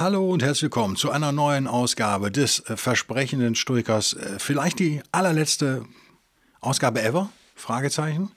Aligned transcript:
Hallo 0.00 0.30
und 0.30 0.42
herzlich 0.42 0.62
willkommen 0.62 0.96
zu 0.96 1.10
einer 1.10 1.30
neuen 1.30 1.66
Ausgabe 1.66 2.30
des 2.30 2.60
äh, 2.60 2.78
versprechenden 2.78 3.54
Stoikers. 3.54 4.14
Äh, 4.14 4.38
vielleicht 4.38 4.78
die 4.78 5.02
allerletzte 5.12 5.84
Ausgabe 6.62 7.02
ever? 7.02 7.28
Fragezeichen. 7.54 8.30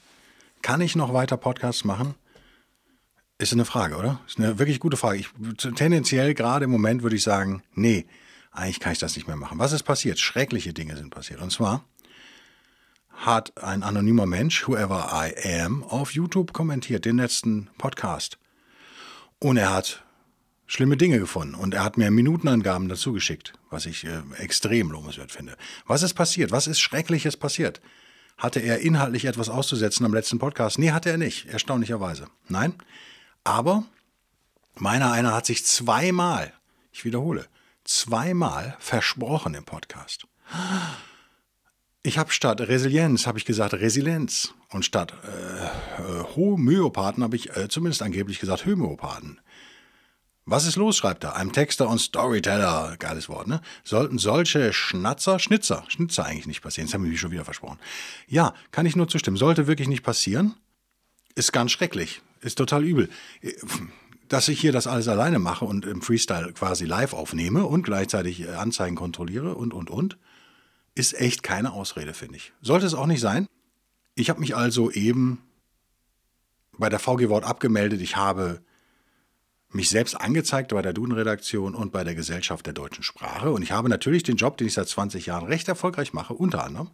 Kann 0.61 0.81
ich 0.81 0.97
noch 0.97 1.13
weiter 1.13 1.37
Podcasts 1.37 1.85
machen? 1.85 2.15
Ist 3.37 3.53
eine 3.53 3.63
Frage, 3.63 3.95
oder? 3.95 4.19
Ist 4.27 4.39
eine 4.39 4.59
wirklich 4.59 4.81
gute 4.81 4.97
Frage. 4.97 5.19
Ich, 5.19 5.29
tendenziell 5.73 6.33
gerade 6.33 6.65
im 6.65 6.69
Moment 6.69 7.01
würde 7.01 7.15
ich 7.15 7.23
sagen, 7.23 7.63
nee, 7.73 8.07
eigentlich 8.51 8.81
kann 8.81 8.91
ich 8.91 8.99
das 8.99 9.15
nicht 9.15 9.27
mehr 9.27 9.37
machen. 9.37 9.57
Was 9.57 9.71
ist 9.71 9.83
passiert? 9.83 10.19
Schreckliche 10.19 10.73
Dinge 10.73 10.97
sind 10.97 11.11
passiert. 11.11 11.39
Und 11.39 11.53
zwar 11.53 11.85
hat 13.09 13.63
ein 13.63 13.83
anonymer 13.83 14.25
Mensch, 14.25 14.67
whoever 14.67 15.09
I 15.13 15.61
am, 15.61 15.85
auf 15.85 16.13
YouTube 16.13 16.51
kommentiert, 16.51 17.05
den 17.05 17.15
letzten 17.15 17.69
Podcast. 17.77 18.37
Und 19.39 19.55
er 19.55 19.73
hat 19.73 20.03
schlimme 20.65 20.97
Dinge 20.97 21.19
gefunden 21.19 21.55
und 21.55 21.73
er 21.73 21.83
hat 21.83 21.97
mir 21.97 22.09
Minutenangaben 22.11 22.89
dazu 22.89 23.13
geschickt, 23.13 23.53
was 23.69 23.85
ich 23.85 24.05
äh, 24.05 24.21
extrem 24.37 24.91
lobenswert 24.91 25.31
finde. 25.31 25.57
Was 25.85 26.03
ist 26.03 26.13
passiert? 26.13 26.51
Was 26.51 26.67
ist 26.67 26.79
Schreckliches 26.79 27.37
passiert? 27.37 27.81
Hatte 28.37 28.59
er 28.59 28.79
inhaltlich 28.79 29.25
etwas 29.25 29.49
auszusetzen 29.49 30.05
am 30.05 30.13
letzten 30.13 30.39
Podcast? 30.39 30.79
Nee, 30.79 30.91
hatte 30.91 31.09
er 31.09 31.17
nicht, 31.17 31.45
erstaunlicherweise. 31.47 32.27
Nein, 32.47 32.73
aber 33.43 33.83
meiner 34.75 35.11
einer 35.11 35.33
hat 35.33 35.45
sich 35.45 35.65
zweimal, 35.65 36.51
ich 36.91 37.05
wiederhole, 37.05 37.47
zweimal 37.83 38.75
versprochen 38.79 39.53
im 39.53 39.65
Podcast. 39.65 40.25
Ich 42.01 42.17
habe 42.17 42.31
statt 42.31 42.59
Resilienz, 42.59 43.27
habe 43.27 43.37
ich 43.37 43.45
gesagt 43.45 43.73
Resilienz. 43.73 44.53
Und 44.69 44.83
statt 44.83 45.13
äh, 45.23 45.65
äh 45.65 46.23
Homöopathen 46.35 47.23
habe 47.23 47.35
ich 47.35 47.55
äh, 47.55 47.69
zumindest 47.69 48.01
angeblich 48.01 48.39
gesagt 48.39 48.65
Homöopathen. 48.65 49.39
Was 50.45 50.65
ist 50.65 50.75
los, 50.75 50.97
schreibt 50.97 51.23
er. 51.23 51.35
Einem 51.35 51.53
Texter 51.53 51.87
und 51.87 51.99
Storyteller, 51.99 52.97
geiles 52.99 53.29
Wort, 53.29 53.47
ne? 53.47 53.61
Sollten 53.83 54.17
solche 54.17 54.73
Schnatzer, 54.73 55.39
Schnitzer, 55.39 55.85
Schnitzer 55.87 56.25
eigentlich 56.25 56.47
nicht 56.47 56.61
passieren. 56.61 56.87
Das 56.87 56.93
haben 56.93 57.03
wir 57.03 57.11
mich 57.11 57.19
schon 57.19 57.31
wieder 57.31 57.45
versprochen. 57.45 57.79
Ja, 58.27 58.53
kann 58.71 58.85
ich 58.85 58.97
nur 58.97 59.07
zustimmen. 59.07 59.37
Sollte 59.37 59.67
wirklich 59.67 59.87
nicht 59.87 60.03
passieren. 60.03 60.55
Ist 61.35 61.53
ganz 61.53 61.71
schrecklich. 61.71 62.21
Ist 62.41 62.57
total 62.57 62.83
übel. 62.83 63.09
Dass 64.27 64.49
ich 64.49 64.59
hier 64.59 64.73
das 64.73 64.85
alles 64.85 65.07
alleine 65.07 65.39
mache 65.39 65.63
und 65.63 65.85
im 65.85 66.01
Freestyle 66.01 66.51
quasi 66.51 66.85
live 66.85 67.13
aufnehme 67.13 67.65
und 67.65 67.83
gleichzeitig 67.83 68.41
äh, 68.41 68.49
Anzeigen 68.49 68.95
kontrolliere 68.95 69.55
und, 69.55 69.73
und, 69.73 69.89
und, 69.89 70.17
ist 70.95 71.13
echt 71.13 71.41
keine 71.43 71.71
Ausrede, 71.71 72.13
finde 72.13 72.37
ich. 72.37 72.51
Sollte 72.61 72.85
es 72.85 72.93
auch 72.93 73.07
nicht 73.07 73.21
sein. 73.21 73.47
Ich 74.15 74.29
habe 74.29 74.41
mich 74.41 74.55
also 74.55 74.91
eben 74.91 75.41
bei 76.77 76.89
der 76.89 76.99
VG 76.99 77.29
Wort 77.29 77.45
abgemeldet. 77.45 78.01
Ich 78.01 78.17
habe 78.17 78.61
mich 79.75 79.89
selbst 79.89 80.15
angezeigt 80.15 80.69
bei 80.69 80.81
der 80.81 80.93
Duden-Redaktion 80.93 81.75
und 81.75 81.91
bei 81.91 82.03
der 82.03 82.15
Gesellschaft 82.15 82.65
der 82.65 82.73
deutschen 82.73 83.03
Sprache. 83.03 83.51
Und 83.51 83.61
ich 83.61 83.71
habe 83.71 83.89
natürlich 83.89 84.23
den 84.23 84.37
Job, 84.37 84.57
den 84.57 84.67
ich 84.67 84.73
seit 84.73 84.87
20 84.87 85.25
Jahren 85.25 85.47
recht 85.47 85.67
erfolgreich 85.67 86.13
mache, 86.13 86.33
unter 86.33 86.63
anderem, 86.63 86.91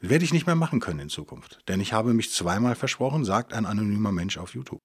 werde 0.00 0.24
ich 0.24 0.32
nicht 0.32 0.46
mehr 0.46 0.54
machen 0.54 0.80
können 0.80 1.00
in 1.00 1.08
Zukunft. 1.08 1.60
Denn 1.68 1.80
ich 1.80 1.92
habe 1.92 2.12
mich 2.12 2.32
zweimal 2.32 2.74
versprochen, 2.74 3.24
sagt 3.24 3.52
ein 3.52 3.66
anonymer 3.66 4.12
Mensch 4.12 4.38
auf 4.38 4.54
YouTube. 4.54 4.80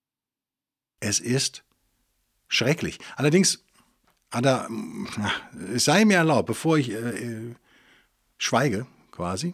Es 0.99 1.19
ist 1.19 1.63
schrecklich. 2.47 2.99
Allerdings, 3.15 3.65
Ada, 4.29 4.69
es 5.73 5.85
sei 5.85 6.05
mir 6.05 6.17
erlaubt, 6.17 6.47
bevor 6.47 6.77
ich 6.77 6.91
äh, 6.91 6.95
äh, 6.95 7.55
schweige 8.37 8.87
quasi, 9.11 9.53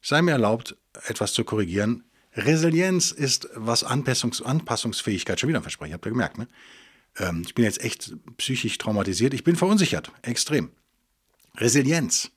sei 0.00 0.22
mir 0.22 0.32
erlaubt, 0.32 0.76
etwas 1.06 1.32
zu 1.32 1.44
korrigieren. 1.44 2.04
Resilienz 2.36 3.12
ist, 3.12 3.48
was 3.54 3.84
Anpassungs 3.84 4.42
Anpassungsfähigkeit, 4.42 5.38
schon 5.38 5.48
wieder 5.48 5.60
ein 5.60 5.62
Versprechen, 5.62 5.94
habt 5.94 6.06
ihr 6.06 6.10
gemerkt, 6.10 6.38
ne? 6.38 6.48
Ähm, 7.18 7.42
ich 7.46 7.54
bin 7.54 7.64
jetzt 7.64 7.82
echt 7.82 8.14
psychisch 8.38 8.78
traumatisiert. 8.78 9.34
Ich 9.34 9.44
bin 9.44 9.56
verunsichert, 9.56 10.10
extrem. 10.22 10.70
Resilienz 11.56 12.30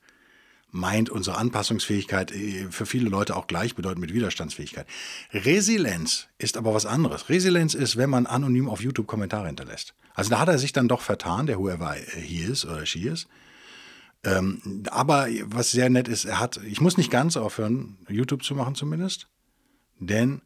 meint 0.70 1.10
unsere 1.10 1.38
Anpassungsfähigkeit 1.38 2.30
äh, 2.30 2.68
für 2.70 2.86
viele 2.86 3.08
Leute 3.08 3.34
auch 3.34 3.46
gleichbedeutend 3.46 4.00
mit 4.00 4.14
Widerstandsfähigkeit. 4.14 4.86
Resilienz 5.32 6.28
ist 6.38 6.56
aber 6.56 6.74
was 6.74 6.86
anderes. 6.86 7.28
Resilienz 7.28 7.74
ist, 7.74 7.96
wenn 7.96 8.10
man 8.10 8.26
anonym 8.26 8.68
auf 8.68 8.82
YouTube 8.82 9.06
Kommentare 9.06 9.46
hinterlässt. 9.46 9.94
Also 10.14 10.30
da 10.30 10.38
hat 10.40 10.48
er 10.48 10.58
sich 10.58 10.72
dann 10.72 10.88
doch 10.88 11.00
vertan, 11.00 11.46
der 11.46 11.58
whoever 11.58 11.94
he 11.94 12.42
is 12.42 12.64
oder 12.64 12.86
she 12.86 13.08
is. 13.08 13.26
Ähm, 14.24 14.82
aber 14.90 15.28
was 15.44 15.70
sehr 15.70 15.90
nett 15.90 16.08
ist, 16.08 16.24
er 16.24 16.40
hat, 16.40 16.60
ich 16.64 16.80
muss 16.80 16.96
nicht 16.96 17.10
ganz 17.10 17.36
aufhören, 17.36 17.98
YouTube 18.08 18.42
zu 18.44 18.54
machen 18.54 18.74
zumindest 18.74 19.28
denn 19.98 20.42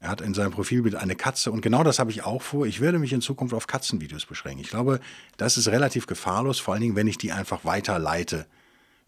er 0.00 0.08
hat 0.08 0.20
in 0.20 0.34
seinem 0.34 0.50
Profilbild 0.50 0.96
eine 0.96 1.14
Katze 1.14 1.52
und 1.52 1.60
genau 1.60 1.84
das 1.84 2.00
habe 2.00 2.10
ich 2.10 2.24
auch 2.24 2.42
vor. 2.42 2.66
Ich 2.66 2.80
werde 2.80 2.98
mich 2.98 3.12
in 3.12 3.20
Zukunft 3.20 3.54
auf 3.54 3.68
Katzenvideos 3.68 4.26
beschränken. 4.26 4.60
Ich 4.60 4.70
glaube, 4.70 4.98
das 5.36 5.56
ist 5.56 5.68
relativ 5.68 6.06
gefahrlos, 6.06 6.58
vor 6.58 6.74
allen 6.74 6.82
Dingen, 6.82 6.96
wenn 6.96 7.06
ich 7.06 7.18
die 7.18 7.30
einfach 7.30 7.64
weiterleite 7.64 8.46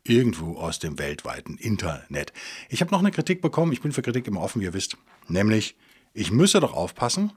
irgendwo 0.05 0.57
aus 0.57 0.79
dem 0.79 0.99
weltweiten 0.99 1.57
Internet. 1.57 2.33
Ich 2.69 2.81
habe 2.81 2.93
noch 2.93 3.01
eine 3.01 3.11
Kritik 3.11 3.43
bekommen. 3.43 3.73
Ich 3.73 3.81
bin 3.81 3.93
für 3.93 4.03
Kritik 4.03 4.27
immer 4.29 4.43
offen, 4.43 4.61
wie 4.61 4.67
ihr 4.67 4.75
wisst. 4.75 4.97
Nämlich, 5.29 5.77
ich 6.13 6.31
müsse 6.31 6.61
doch 6.61 6.75
aufpassen, 6.75 7.33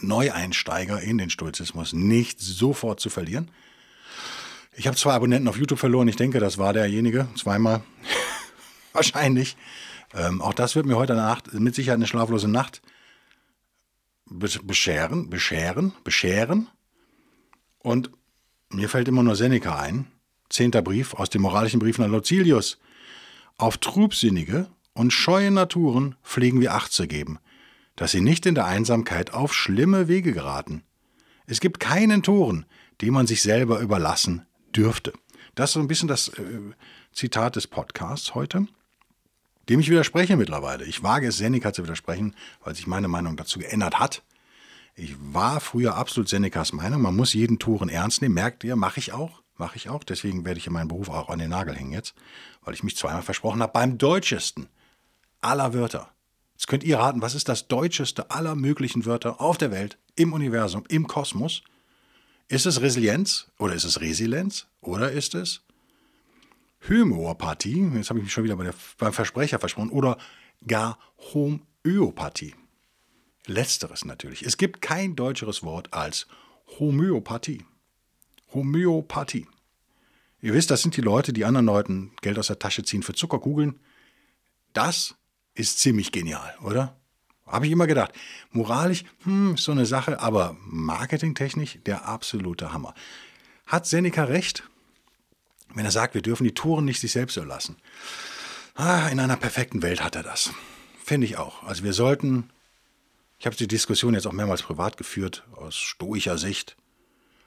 Neueinsteiger 0.00 1.00
in 1.00 1.18
den 1.18 1.30
Stoizismus 1.30 1.92
nicht 1.92 2.40
sofort 2.40 3.00
zu 3.00 3.10
verlieren. 3.10 3.50
Ich 4.76 4.86
habe 4.86 4.96
zwei 4.96 5.14
Abonnenten 5.14 5.48
auf 5.48 5.56
YouTube 5.56 5.78
verloren. 5.78 6.08
Ich 6.08 6.16
denke, 6.16 6.38
das 6.38 6.58
war 6.58 6.72
derjenige. 6.72 7.28
Zweimal. 7.36 7.82
Wahrscheinlich. 8.92 9.56
Ähm, 10.14 10.40
auch 10.40 10.54
das 10.54 10.74
wird 10.74 10.86
mir 10.86 10.96
heute 10.96 11.14
Nacht 11.14 11.52
mit 11.52 11.74
Sicherheit 11.74 11.96
eine 11.96 12.06
schlaflose 12.06 12.48
Nacht 12.48 12.82
bescheren, 14.30 15.30
bescheren, 15.30 15.92
bescheren. 16.04 16.68
Und 17.78 18.10
mir 18.70 18.88
fällt 18.88 19.08
immer 19.08 19.22
nur 19.22 19.36
Seneca 19.36 19.78
ein. 19.78 20.06
Zehnter 20.50 20.82
Brief 20.82 21.14
aus 21.14 21.30
dem 21.30 21.42
moralischen 21.42 21.80
Brief 21.80 21.98
an 22.00 22.10
Lucilius. 22.10 22.78
Auf 23.56 23.78
trübsinnige 23.78 24.68
und 24.94 25.12
scheue 25.12 25.50
Naturen 25.50 26.16
pflegen 26.22 26.60
wir 26.60 26.74
Acht 26.74 26.92
zu 26.92 27.06
geben, 27.06 27.38
dass 27.96 28.12
sie 28.12 28.20
nicht 28.20 28.46
in 28.46 28.54
der 28.54 28.66
Einsamkeit 28.66 29.34
auf 29.34 29.54
schlimme 29.54 30.08
Wege 30.08 30.32
geraten. 30.32 30.82
Es 31.46 31.60
gibt 31.60 31.80
keinen 31.80 32.22
Toren, 32.22 32.66
den 33.00 33.12
man 33.12 33.26
sich 33.26 33.42
selber 33.42 33.80
überlassen 33.80 34.46
dürfte. 34.74 35.12
Das 35.54 35.70
ist 35.70 35.74
so 35.74 35.80
ein 35.80 35.88
bisschen 35.88 36.08
das 36.08 36.28
äh, 36.28 36.60
Zitat 37.12 37.56
des 37.56 37.66
Podcasts 37.66 38.34
heute 38.34 38.66
dem 39.68 39.80
ich 39.80 39.90
widerspreche 39.90 40.36
mittlerweile. 40.36 40.84
Ich 40.84 41.02
wage 41.02 41.28
es, 41.28 41.36
Seneca 41.36 41.72
zu 41.72 41.82
widersprechen, 41.82 42.34
weil 42.64 42.74
sich 42.74 42.86
meine 42.86 43.08
Meinung 43.08 43.36
dazu 43.36 43.58
geändert 43.58 43.98
hat. 43.98 44.22
Ich 44.94 45.14
war 45.20 45.60
früher 45.60 45.94
absolut 45.94 46.28
Senecas 46.28 46.72
Meinung, 46.72 47.02
man 47.02 47.14
muss 47.14 47.32
jeden 47.32 47.58
Touren 47.60 47.88
ernst 47.88 48.20
nehmen. 48.20 48.34
Merkt 48.34 48.64
ihr, 48.64 48.74
mache 48.74 48.98
ich 48.98 49.12
auch, 49.12 49.42
mache 49.56 49.76
ich 49.76 49.88
auch. 49.88 50.02
Deswegen 50.02 50.44
werde 50.44 50.58
ich 50.58 50.66
in 50.66 50.72
meinen 50.72 50.88
Beruf 50.88 51.08
auch 51.08 51.28
an 51.28 51.38
den 51.38 51.50
Nagel 51.50 51.76
hängen 51.76 51.92
jetzt, 51.92 52.14
weil 52.64 52.74
ich 52.74 52.82
mich 52.82 52.96
zweimal 52.96 53.22
versprochen 53.22 53.62
habe, 53.62 53.72
beim 53.72 53.96
deutschesten 53.96 54.68
aller 55.40 55.72
Wörter. 55.72 56.10
Jetzt 56.54 56.66
könnt 56.66 56.82
ihr 56.82 56.98
raten, 56.98 57.22
was 57.22 57.36
ist 57.36 57.48
das 57.48 57.68
deutscheste 57.68 58.32
aller 58.32 58.56
möglichen 58.56 59.06
Wörter 59.06 59.40
auf 59.40 59.56
der 59.58 59.70
Welt, 59.70 59.98
im 60.16 60.32
Universum, 60.32 60.82
im 60.88 61.06
Kosmos? 61.06 61.62
Ist 62.48 62.66
es 62.66 62.80
Resilienz 62.80 63.46
oder 63.58 63.74
ist 63.74 63.84
es 63.84 64.00
Resilienz 64.00 64.66
oder 64.80 65.12
ist 65.12 65.36
es 65.36 65.60
Homöopathie, 66.86 67.90
jetzt 67.94 68.10
habe 68.10 68.18
ich 68.20 68.24
mich 68.24 68.32
schon 68.32 68.44
wieder 68.44 68.56
bei 68.56 68.64
der, 68.64 68.74
beim 68.98 69.12
Versprecher 69.12 69.58
versprochen, 69.58 69.90
oder 69.90 70.18
gar 70.66 70.98
Homöopathie. 71.34 72.54
Letzteres 73.46 74.04
natürlich. 74.04 74.42
Es 74.42 74.56
gibt 74.56 74.82
kein 74.82 75.16
deutscheres 75.16 75.62
Wort 75.62 75.92
als 75.92 76.26
Homöopathie. 76.78 77.64
Homöopathie. 78.52 79.46
Ihr 80.40 80.54
wisst, 80.54 80.70
das 80.70 80.82
sind 80.82 80.96
die 80.96 81.00
Leute, 81.00 81.32
die 81.32 81.44
anderen 81.44 81.66
Leuten 81.66 82.12
Geld 82.20 82.38
aus 82.38 82.46
der 82.46 82.58
Tasche 82.58 82.84
ziehen 82.84 83.02
für 83.02 83.14
Zuckerkugeln. 83.14 83.80
Das 84.72 85.16
ist 85.54 85.80
ziemlich 85.80 86.12
genial, 86.12 86.54
oder? 86.62 86.96
Habe 87.46 87.66
ich 87.66 87.72
immer 87.72 87.86
gedacht. 87.86 88.12
Moralisch, 88.50 89.04
hm, 89.24 89.56
so 89.56 89.72
eine 89.72 89.86
Sache, 89.86 90.20
aber 90.20 90.56
marketingtechnisch 90.60 91.78
der 91.86 92.06
absolute 92.06 92.72
Hammer. 92.72 92.94
Hat 93.66 93.86
Seneca 93.86 94.24
recht? 94.24 94.68
Wenn 95.74 95.84
er 95.84 95.90
sagt, 95.90 96.14
wir 96.14 96.22
dürfen 96.22 96.44
die 96.44 96.54
Touren 96.54 96.84
nicht 96.84 97.00
sich 97.00 97.12
selbst 97.12 97.36
überlassen. 97.36 97.76
Ah, 98.74 99.08
in 99.08 99.20
einer 99.20 99.36
perfekten 99.36 99.82
Welt 99.82 100.02
hat 100.02 100.16
er 100.16 100.22
das. 100.22 100.50
Finde 101.04 101.26
ich 101.26 101.36
auch. 101.36 101.62
Also 101.64 101.84
wir 101.84 101.92
sollten 101.92 102.50
Ich 103.38 103.46
habe 103.46 103.56
die 103.56 103.68
Diskussion 103.68 104.14
jetzt 104.14 104.26
auch 104.26 104.32
mehrmals 104.32 104.62
privat 104.62 104.96
geführt, 104.96 105.44
aus 105.54 105.76
stoischer 105.76 106.38
Sicht. 106.38 106.76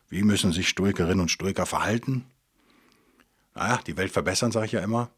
Wie 0.10 0.24
müssen 0.24 0.54
sich 0.54 0.70
Stoikerinnen 0.70 1.20
und 1.20 1.32
Stoiker 1.32 1.66
verhalten? 1.66 2.26
Naja, 3.56 3.80
die 3.86 3.98
Welt 3.98 4.12
verbessern, 4.12 4.52
sage 4.52 4.68
ich 4.68 4.72
ja 4.72 4.82
immer. 4.82 5.10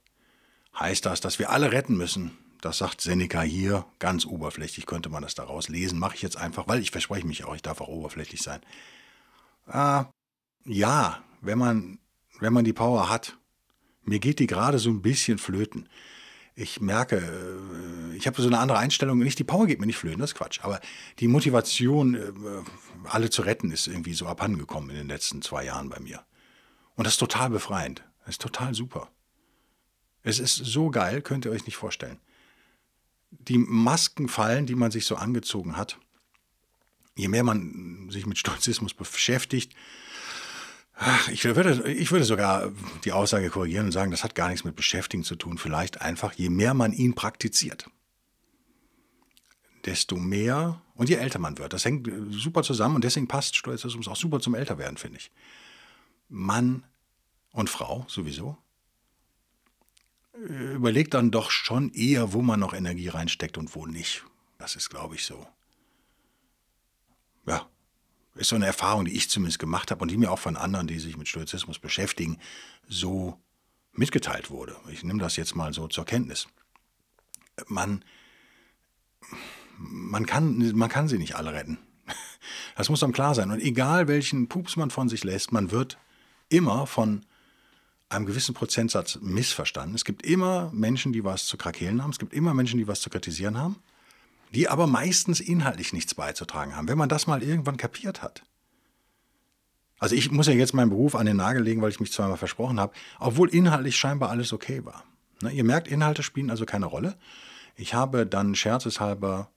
Heißt 0.79 1.05
das, 1.05 1.21
dass 1.21 1.37
wir 1.39 1.51
alle 1.51 1.71
retten 1.71 1.95
müssen? 1.95 2.31
Das 2.61 2.77
sagt 2.77 3.01
Seneca 3.01 3.41
hier, 3.41 3.85
ganz 3.99 4.25
oberflächlich 4.25 4.85
könnte 4.85 5.09
man 5.09 5.21
das 5.21 5.35
daraus 5.35 5.67
lesen. 5.67 5.99
Mache 5.99 6.15
ich 6.15 6.21
jetzt 6.21 6.37
einfach, 6.37 6.67
weil 6.67 6.79
ich 6.79 6.91
verspreche 6.91 7.27
mich 7.27 7.43
auch, 7.43 7.55
ich 7.55 7.61
darf 7.61 7.81
auch 7.81 7.89
oberflächlich 7.89 8.41
sein. 8.41 8.61
Äh, 9.67 10.05
ja, 10.65 11.21
wenn 11.41 11.57
man, 11.57 11.99
wenn 12.39 12.53
man 12.53 12.65
die 12.65 12.73
Power 12.73 13.09
hat. 13.09 13.37
Mir 14.03 14.19
geht 14.19 14.39
die 14.39 14.47
gerade 14.47 14.79
so 14.79 14.89
ein 14.89 15.01
bisschen 15.01 15.37
flöten. 15.37 15.87
Ich 16.55 16.81
merke, 16.81 17.17
äh, 17.17 18.15
ich 18.15 18.27
habe 18.27 18.41
so 18.41 18.47
eine 18.47 18.59
andere 18.59 18.77
Einstellung. 18.77 19.19
Nicht 19.19 19.39
die 19.39 19.43
Power 19.43 19.65
geht 19.65 19.79
mir 19.79 19.87
nicht 19.87 19.97
flöten, 19.97 20.19
das 20.19 20.31
ist 20.31 20.37
Quatsch. 20.37 20.59
Aber 20.61 20.79
die 21.19 21.27
Motivation, 21.27 22.15
äh, 22.15 22.31
alle 23.05 23.29
zu 23.29 23.41
retten, 23.41 23.71
ist 23.71 23.87
irgendwie 23.87 24.13
so 24.13 24.27
abhandengekommen 24.27 24.89
in 24.91 24.97
den 24.97 25.07
letzten 25.07 25.41
zwei 25.41 25.65
Jahren 25.65 25.89
bei 25.89 25.99
mir. 25.99 26.23
Und 26.95 27.05
das 27.05 27.13
ist 27.13 27.19
total 27.19 27.49
befreiend. 27.49 28.03
Das 28.25 28.35
ist 28.35 28.41
total 28.41 28.73
super. 28.73 29.09
Es 30.21 30.39
ist 30.39 30.55
so 30.55 30.89
geil, 30.89 31.21
könnt 31.21 31.45
ihr 31.45 31.51
euch 31.51 31.65
nicht 31.65 31.75
vorstellen. 31.75 32.19
Die 33.31 33.57
Masken 33.57 34.29
fallen, 34.29 34.65
die 34.65 34.75
man 34.75 34.91
sich 34.91 35.05
so 35.05 35.15
angezogen 35.15 35.75
hat. 35.75 35.97
Je 37.15 37.27
mehr 37.27 37.43
man 37.43 38.09
sich 38.09 38.25
mit 38.25 38.37
Stoizismus 38.37 38.93
beschäftigt, 38.93 39.75
ich 41.31 41.43
würde, 41.43 41.91
ich 41.91 42.11
würde 42.11 42.25
sogar 42.25 42.71
die 43.03 43.11
Aussage 43.11 43.49
korrigieren 43.49 43.87
und 43.87 43.91
sagen, 43.91 44.11
das 44.11 44.23
hat 44.23 44.35
gar 44.35 44.49
nichts 44.49 44.63
mit 44.63 44.75
Beschäftigen 44.75 45.23
zu 45.23 45.35
tun. 45.35 45.57
Vielleicht 45.57 46.01
einfach, 46.01 46.33
je 46.33 46.49
mehr 46.49 46.73
man 46.73 46.93
ihn 46.93 47.15
praktiziert, 47.15 47.89
desto 49.85 50.15
mehr 50.15 50.81
und 50.95 51.09
je 51.09 51.15
älter 51.15 51.39
man 51.39 51.57
wird. 51.57 51.73
Das 51.73 51.85
hängt 51.85 52.09
super 52.31 52.63
zusammen 52.63 52.95
und 52.95 53.03
deswegen 53.03 53.27
passt 53.27 53.55
Stoizismus 53.55 54.07
auch 54.07 54.15
super 54.15 54.39
zum 54.39 54.55
Älterwerden, 54.55 54.97
finde 54.97 55.17
ich. 55.17 55.31
Mann 56.29 56.83
und 57.51 57.69
Frau 57.69 58.05
sowieso 58.07 58.57
überlegt 60.33 61.13
dann 61.13 61.31
doch 61.31 61.51
schon 61.51 61.91
eher, 61.93 62.33
wo 62.33 62.41
man 62.41 62.59
noch 62.59 62.73
Energie 62.73 63.07
reinsteckt 63.07 63.57
und 63.57 63.75
wo 63.75 63.85
nicht. 63.85 64.23
Das 64.57 64.75
ist, 64.75 64.89
glaube 64.89 65.15
ich, 65.15 65.25
so. 65.25 65.47
Ja, 67.45 67.69
ist 68.35 68.49
so 68.49 68.55
eine 68.55 68.65
Erfahrung, 68.65 69.05
die 69.05 69.15
ich 69.15 69.29
zumindest 69.29 69.59
gemacht 69.59 69.91
habe 69.91 70.01
und 70.01 70.09
die 70.09 70.17
mir 70.17 70.31
auch 70.31 70.39
von 70.39 70.57
anderen, 70.57 70.87
die 70.87 70.99
sich 70.99 71.17
mit 71.17 71.27
Stoizismus 71.27 71.79
beschäftigen, 71.79 72.39
so 72.87 73.39
mitgeteilt 73.93 74.49
wurde. 74.49 74.75
Ich 74.91 75.03
nehme 75.03 75.19
das 75.19 75.35
jetzt 75.35 75.55
mal 75.55 75.73
so 75.73 75.87
zur 75.87 76.05
Kenntnis. 76.05 76.47
Man, 77.67 78.03
man, 79.77 80.25
kann, 80.25 80.75
man 80.75 80.89
kann 80.89 81.07
sie 81.07 81.19
nicht 81.19 81.35
alle 81.35 81.53
retten. 81.53 81.77
Das 82.75 82.89
muss 82.89 83.03
einem 83.03 83.13
klar 83.13 83.35
sein. 83.35 83.51
Und 83.51 83.61
egal 83.61 84.07
welchen 84.07 84.49
Pups 84.49 84.75
man 84.75 84.89
von 84.89 85.07
sich 85.07 85.23
lässt, 85.23 85.51
man 85.51 85.71
wird 85.71 85.97
immer 86.49 86.87
von 86.87 87.25
einem 88.09 88.25
gewissen 88.25 88.53
Prozentsatz 88.53 89.19
missverstanden. 89.21 89.95
Es 89.95 90.05
gibt 90.05 90.25
immer 90.25 90.71
Menschen, 90.73 91.13
die 91.13 91.23
was 91.23 91.45
zu 91.45 91.57
krakeelen 91.57 92.01
haben. 92.01 92.11
Es 92.11 92.19
gibt 92.19 92.33
immer 92.33 92.53
Menschen, 92.53 92.77
die 92.77 92.87
was 92.87 93.01
zu 93.01 93.09
kritisieren 93.09 93.57
haben, 93.57 93.77
die 94.53 94.69
aber 94.69 94.87
meistens 94.87 95.39
inhaltlich 95.39 95.93
nichts 95.93 96.13
beizutragen 96.13 96.75
haben. 96.75 96.87
Wenn 96.87 96.97
man 96.97 97.09
das 97.09 97.27
mal 97.27 97.41
irgendwann 97.41 97.77
kapiert 97.77 98.21
hat. 98.21 98.43
Also 99.99 100.15
ich 100.15 100.31
muss 100.31 100.47
ja 100.47 100.53
jetzt 100.53 100.73
meinen 100.73 100.89
Beruf 100.89 101.15
an 101.15 101.25
den 101.25 101.37
Nagel 101.37 101.63
legen, 101.63 101.81
weil 101.81 101.89
ich 101.89 101.99
mich 101.99 102.11
zweimal 102.11 102.37
versprochen 102.37 102.79
habe, 102.79 102.93
obwohl 103.19 103.49
inhaltlich 103.49 103.95
scheinbar 103.95 104.29
alles 104.29 104.51
okay 104.51 104.83
war. 104.85 105.03
Ne, 105.41 105.51
ihr 105.51 105.63
merkt, 105.63 105.87
Inhalte 105.87 106.23
spielen 106.23 106.49
also 106.49 106.65
keine 106.65 106.85
Rolle. 106.85 107.15
Ich 107.75 107.93
habe 107.93 108.25
dann 108.25 108.53
scherzeshalber 108.53 109.49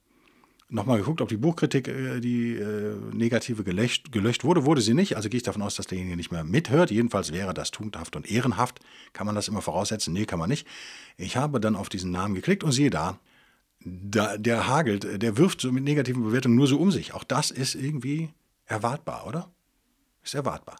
nochmal 0.69 0.97
geguckt, 0.97 1.21
ob 1.21 1.29
die 1.29 1.37
Buchkritik, 1.37 1.87
äh, 1.87 2.19
die 2.19 2.55
äh, 2.55 2.95
negative 3.13 3.63
gelöscht, 3.63 4.11
gelöscht 4.11 4.43
wurde. 4.43 4.65
Wurde 4.65 4.81
sie 4.81 4.93
nicht. 4.93 5.15
Also 5.15 5.29
gehe 5.29 5.37
ich 5.37 5.43
davon 5.43 5.61
aus, 5.61 5.75
dass 5.75 5.87
derjenige 5.87 6.17
nicht 6.17 6.31
mehr 6.31 6.43
mithört. 6.43 6.91
Jedenfalls 6.91 7.31
wäre 7.31 7.53
das 7.53 7.71
tugendhaft 7.71 8.15
und 8.15 8.29
ehrenhaft. 8.29 8.79
Kann 9.13 9.25
man 9.25 9.35
das 9.35 9.47
immer 9.47 9.61
voraussetzen? 9.61 10.13
Nee, 10.13 10.25
kann 10.25 10.39
man 10.39 10.49
nicht. 10.49 10.67
Ich 11.17 11.37
habe 11.37 11.59
dann 11.59 11.75
auf 11.75 11.89
diesen 11.89 12.11
Namen 12.11 12.35
geklickt 12.35 12.63
und 12.63 12.71
siehe 12.71 12.89
da, 12.89 13.19
da 13.87 14.37
der 14.37 14.67
hagelt, 14.67 15.21
der 15.21 15.37
wirft 15.37 15.61
so 15.61 15.71
mit 15.71 15.83
negativen 15.83 16.23
Bewertungen 16.23 16.55
nur 16.55 16.67
so 16.67 16.79
um 16.79 16.91
sich. 16.91 17.13
Auch 17.13 17.23
das 17.23 17.51
ist 17.51 17.75
irgendwie 17.75 18.29
erwartbar, 18.65 19.25
oder? 19.27 19.51
Ist 20.23 20.35
erwartbar. 20.35 20.77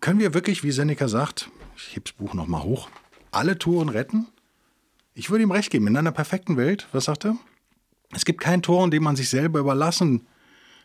Können 0.00 0.20
wir 0.20 0.34
wirklich, 0.34 0.62
wie 0.62 0.72
Seneca 0.72 1.08
sagt, 1.08 1.50
ich 1.76 1.96
heb's 1.96 2.12
Buch 2.12 2.34
nochmal 2.34 2.62
hoch, 2.62 2.88
alle 3.30 3.58
Touren 3.58 3.88
retten? 3.88 4.26
Ich 5.14 5.30
würde 5.30 5.44
ihm 5.44 5.52
recht 5.52 5.70
geben. 5.70 5.86
In 5.86 5.96
einer 5.96 6.12
perfekten 6.12 6.56
Welt, 6.56 6.88
was 6.92 7.04
sagt 7.04 7.24
er? 7.24 7.36
Es 8.12 8.24
gibt 8.24 8.40
kein 8.40 8.62
Tor, 8.62 8.84
in 8.84 8.90
dem 8.90 9.04
man 9.04 9.16
sich 9.16 9.28
selber 9.28 9.60
überlassen 9.60 10.26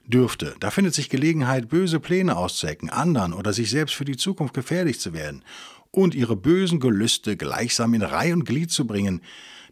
dürfte. 0.05 0.55
Da 0.59 0.71
findet 0.71 0.93
sich 0.93 1.09
Gelegenheit, 1.09 1.69
böse 1.69 1.99
Pläne 1.99 2.37
auszuecken, 2.37 2.89
anderen 2.89 3.33
oder 3.33 3.53
sich 3.53 3.69
selbst 3.69 3.95
für 3.95 4.05
die 4.05 4.17
Zukunft 4.17 4.53
gefährlich 4.53 4.99
zu 4.99 5.13
werden 5.13 5.43
und 5.91 6.15
ihre 6.15 6.35
bösen 6.35 6.79
Gelüste 6.79 7.37
gleichsam 7.37 7.93
in 7.93 8.01
Reih 8.01 8.33
und 8.33 8.45
Glied 8.45 8.71
zu 8.71 8.85
bringen. 8.85 9.21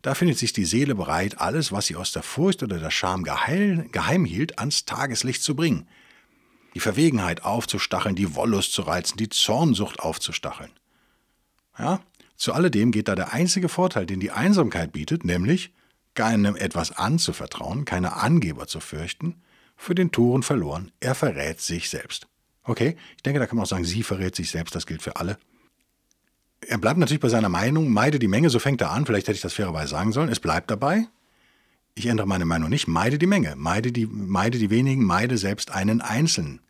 Da 0.02 0.14
findet 0.14 0.38
sich 0.38 0.54
die 0.54 0.66
Seele 0.66 0.96
bereit, 0.96 1.40
alles, 1.40 1.72
was 1.72 1.88
sie 1.88 1.96
aus 1.96 2.12
der 2.12 2.24
Furcht 2.24 2.64
oder 2.64 2.80
der 2.80 2.92
Scham 2.92 3.24
geheim, 3.24 3.92
geheim 3.92 4.26
hielt, 4.26 4.60
ans 4.60 4.86
Tageslicht 4.86 5.42
zu 5.42 5.56
bringen. 5.56 5.88
Die 6.76 6.80
Verwegenheit 6.80 7.44
aufzustacheln, 7.44 8.16
die 8.16 8.36
Wollust 8.36 8.74
zu 8.74 8.84
reizen, 8.84 9.18
die 9.18 9.30
Zornsucht 9.30 10.00
aufzustacheln. 10.00 10.72
Ja, 11.80 12.02
zu 12.36 12.54
alledem 12.54 12.92
geht 12.92 13.08
da 13.08 13.16
der 13.16 13.34
einzige 13.34 13.70
Vorteil, 13.70 14.06
den 14.06 14.20
die 14.20 14.32
Einsamkeit 14.32 14.92
bietet, 14.92 15.26
nämlich 15.26 15.74
keinem 16.14 16.56
etwas 16.56 16.92
anzuvertrauen, 16.92 17.86
keine 17.86 18.14
Angeber 18.14 18.68
zu 18.68 18.80
fürchten, 18.80 19.42
für 19.76 19.96
den 19.96 20.12
Toren 20.12 20.44
verloren, 20.44 20.92
er 21.00 21.16
verrät 21.16 21.62
sich 21.62 21.90
selbst. 21.90 22.28
Okay, 22.64 22.98
ich 23.16 23.24
denke, 23.24 23.40
da 23.40 23.46
kann 23.46 23.56
man 23.56 23.64
auch 23.64 23.70
sagen, 23.70 23.86
sie 23.86 24.04
verrät 24.04 24.36
sich 24.36 24.50
selbst, 24.50 24.76
das 24.76 24.86
gilt 24.86 25.02
für 25.02 25.16
alle. 25.16 25.38
Er 26.62 26.78
bleibt 26.78 27.00
natürlich 27.00 27.22
bei 27.22 27.30
seiner 27.30 27.50
Meinung, 27.50 27.92
meide 27.92 28.20
die 28.20 28.28
Menge, 28.28 28.50
so 28.50 28.60
fängt 28.60 28.82
er 28.82 28.92
an, 28.92 29.06
vielleicht 29.06 29.28
hätte 29.28 29.36
ich 29.36 29.42
das 29.42 29.54
fairerweise 29.54 29.90
sagen 29.90 30.12
sollen, 30.12 30.30
es 30.30 30.40
bleibt 30.40 30.72
dabei. 30.72 31.08
Ich 31.96 32.08
ändere 32.08 32.28
meine 32.28 32.46
Meinung 32.46 32.70
nicht, 32.70 32.88
meide 32.88 33.18
die 33.18 33.28
Menge, 33.28 33.56
meide 33.56 33.92
die, 33.92 34.06
meide 34.06 34.58
die 34.58 34.70
wenigen, 34.70 35.04
meide 35.04 35.38
selbst 35.38 35.72
einen 35.72 36.02
Einzelnen. 36.02 36.62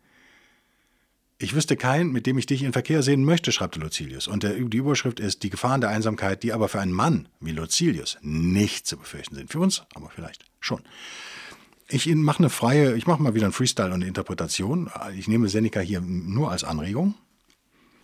Ich 1.40 1.54
wüsste 1.54 1.76
keinen, 1.76 2.10
mit 2.10 2.26
dem 2.26 2.36
ich 2.36 2.46
dich 2.46 2.62
in 2.62 2.72
Verkehr 2.72 3.02
sehen 3.02 3.24
möchte, 3.24 3.52
schreibt 3.52 3.76
Lucilius. 3.76 4.26
Und 4.26 4.42
der, 4.42 4.54
die 4.54 4.76
Überschrift 4.76 5.20
ist 5.20 5.42
die 5.44 5.50
Gefahren 5.50 5.80
der 5.80 5.90
Einsamkeit, 5.90 6.42
die 6.42 6.52
aber 6.52 6.68
für 6.68 6.80
einen 6.80 6.92
Mann 6.92 7.28
wie 7.40 7.52
Lucilius 7.52 8.18
nicht 8.22 8.86
zu 8.86 8.96
befürchten 8.96 9.36
sind. 9.36 9.50
Für 9.50 9.60
uns 9.60 9.84
aber 9.94 10.10
vielleicht 10.10 10.44
schon. 10.58 10.82
Ich 11.88 12.06
mache 12.06 12.40
eine 12.40 12.50
freie, 12.50 12.96
ich 12.96 13.06
mache 13.06 13.22
mal 13.22 13.34
wieder 13.34 13.46
einen 13.46 13.52
Freestyle 13.52 13.88
und 13.88 13.94
eine 13.94 14.06
Interpretation. 14.06 14.90
Ich 15.16 15.28
nehme 15.28 15.48
Seneca 15.48 15.80
hier 15.80 16.00
nur 16.00 16.50
als 16.50 16.64
Anregung 16.64 17.14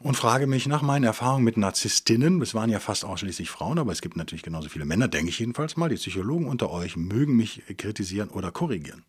und 0.05 0.19
frage 0.19 0.47
mich 0.47 0.67
nach 0.67 0.83
meinen 0.83 1.05
Erfahrungen 1.05 1.45
mit 1.45 1.57
Narzisstinnen. 1.57 2.43
Es 2.43 2.55
waren 2.55 2.69
ja 2.69 2.79
fast 2.79 3.07
ausschließlich 3.07 3.49
Frauen, 3.49 3.79
aber 3.79 3.91
es 3.91 4.03
gibt 4.03 4.19
natürlich 4.19 4.43
genauso 4.43 4.69
viele 4.69 4.85
Männer, 4.85 5.09
denke 5.09 5.31
ich 5.31 5.39
jedenfalls 5.39 5.79
mal. 5.79 5.89
Die 5.89 5.95
Psychologen 5.95 6.47
unter 6.47 6.71
euch 6.71 6.95
mögen 6.95 7.35
mich 7.37 7.63
kritisieren 7.79 8.29
oder 8.29 8.53
korrigieren 8.53 9.03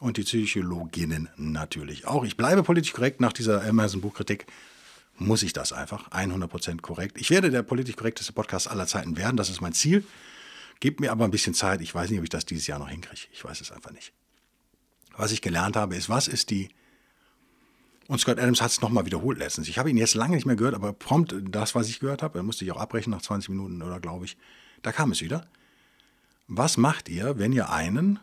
und 0.00 0.16
die 0.16 0.22
Psychologinnen 0.22 1.28
natürlich 1.36 2.06
auch. 2.06 2.24
Ich 2.24 2.38
bleibe 2.38 2.62
politisch 2.62 2.94
korrekt 2.94 3.20
nach 3.20 3.34
dieser 3.34 3.62
Amazon-Buchkritik. 3.62 4.46
Muss 5.18 5.42
ich 5.42 5.52
das 5.52 5.74
einfach. 5.74 6.10
100% 6.12 6.80
korrekt. 6.80 7.20
Ich 7.20 7.28
werde 7.28 7.50
der 7.50 7.62
politisch 7.62 7.96
korrekteste 7.96 8.32
Podcast 8.32 8.70
aller 8.70 8.86
Zeiten 8.86 9.18
werden. 9.18 9.36
Das 9.36 9.50
ist 9.50 9.60
mein 9.60 9.74
Ziel. 9.74 10.02
Gebt 10.80 11.00
mir 11.00 11.12
aber 11.12 11.26
ein 11.26 11.30
bisschen 11.30 11.52
Zeit. 11.52 11.82
Ich 11.82 11.94
weiß 11.94 12.08
nicht, 12.08 12.20
ob 12.20 12.24
ich 12.24 12.30
das 12.30 12.46
dieses 12.46 12.66
Jahr 12.66 12.78
noch 12.78 12.88
hinkriege. 12.88 13.26
Ich 13.32 13.44
weiß 13.44 13.60
es 13.60 13.70
einfach 13.70 13.90
nicht. 13.90 14.14
Was 15.14 15.30
ich 15.30 15.42
gelernt 15.42 15.76
habe, 15.76 15.94
ist, 15.94 16.08
was 16.08 16.26
ist 16.26 16.48
die. 16.48 16.70
Und 18.08 18.20
Scott 18.20 18.38
Adams 18.38 18.62
hat 18.62 18.70
es 18.70 18.80
nochmal 18.80 19.06
wiederholt 19.06 19.38
letztens. 19.38 19.68
Ich 19.68 19.78
habe 19.78 19.90
ihn 19.90 19.98
jetzt 19.98 20.14
lange 20.14 20.34
nicht 20.34 20.46
mehr 20.46 20.56
gehört, 20.56 20.74
aber 20.74 20.92
prompt 20.94 21.34
das, 21.50 21.74
was 21.74 21.88
ich 21.88 22.00
gehört 22.00 22.22
habe, 22.22 22.42
musste 22.42 22.64
ich 22.64 22.72
auch 22.72 22.80
abbrechen 22.80 23.10
nach 23.10 23.22
20 23.22 23.50
Minuten 23.50 23.82
oder 23.82 24.00
glaube 24.00 24.24
ich. 24.24 24.36
Da 24.82 24.92
kam 24.92 25.12
es 25.12 25.20
wieder. 25.20 25.46
Was 26.46 26.78
macht 26.78 27.10
ihr, 27.10 27.38
wenn 27.38 27.52
ihr 27.52 27.70
einen 27.70 28.18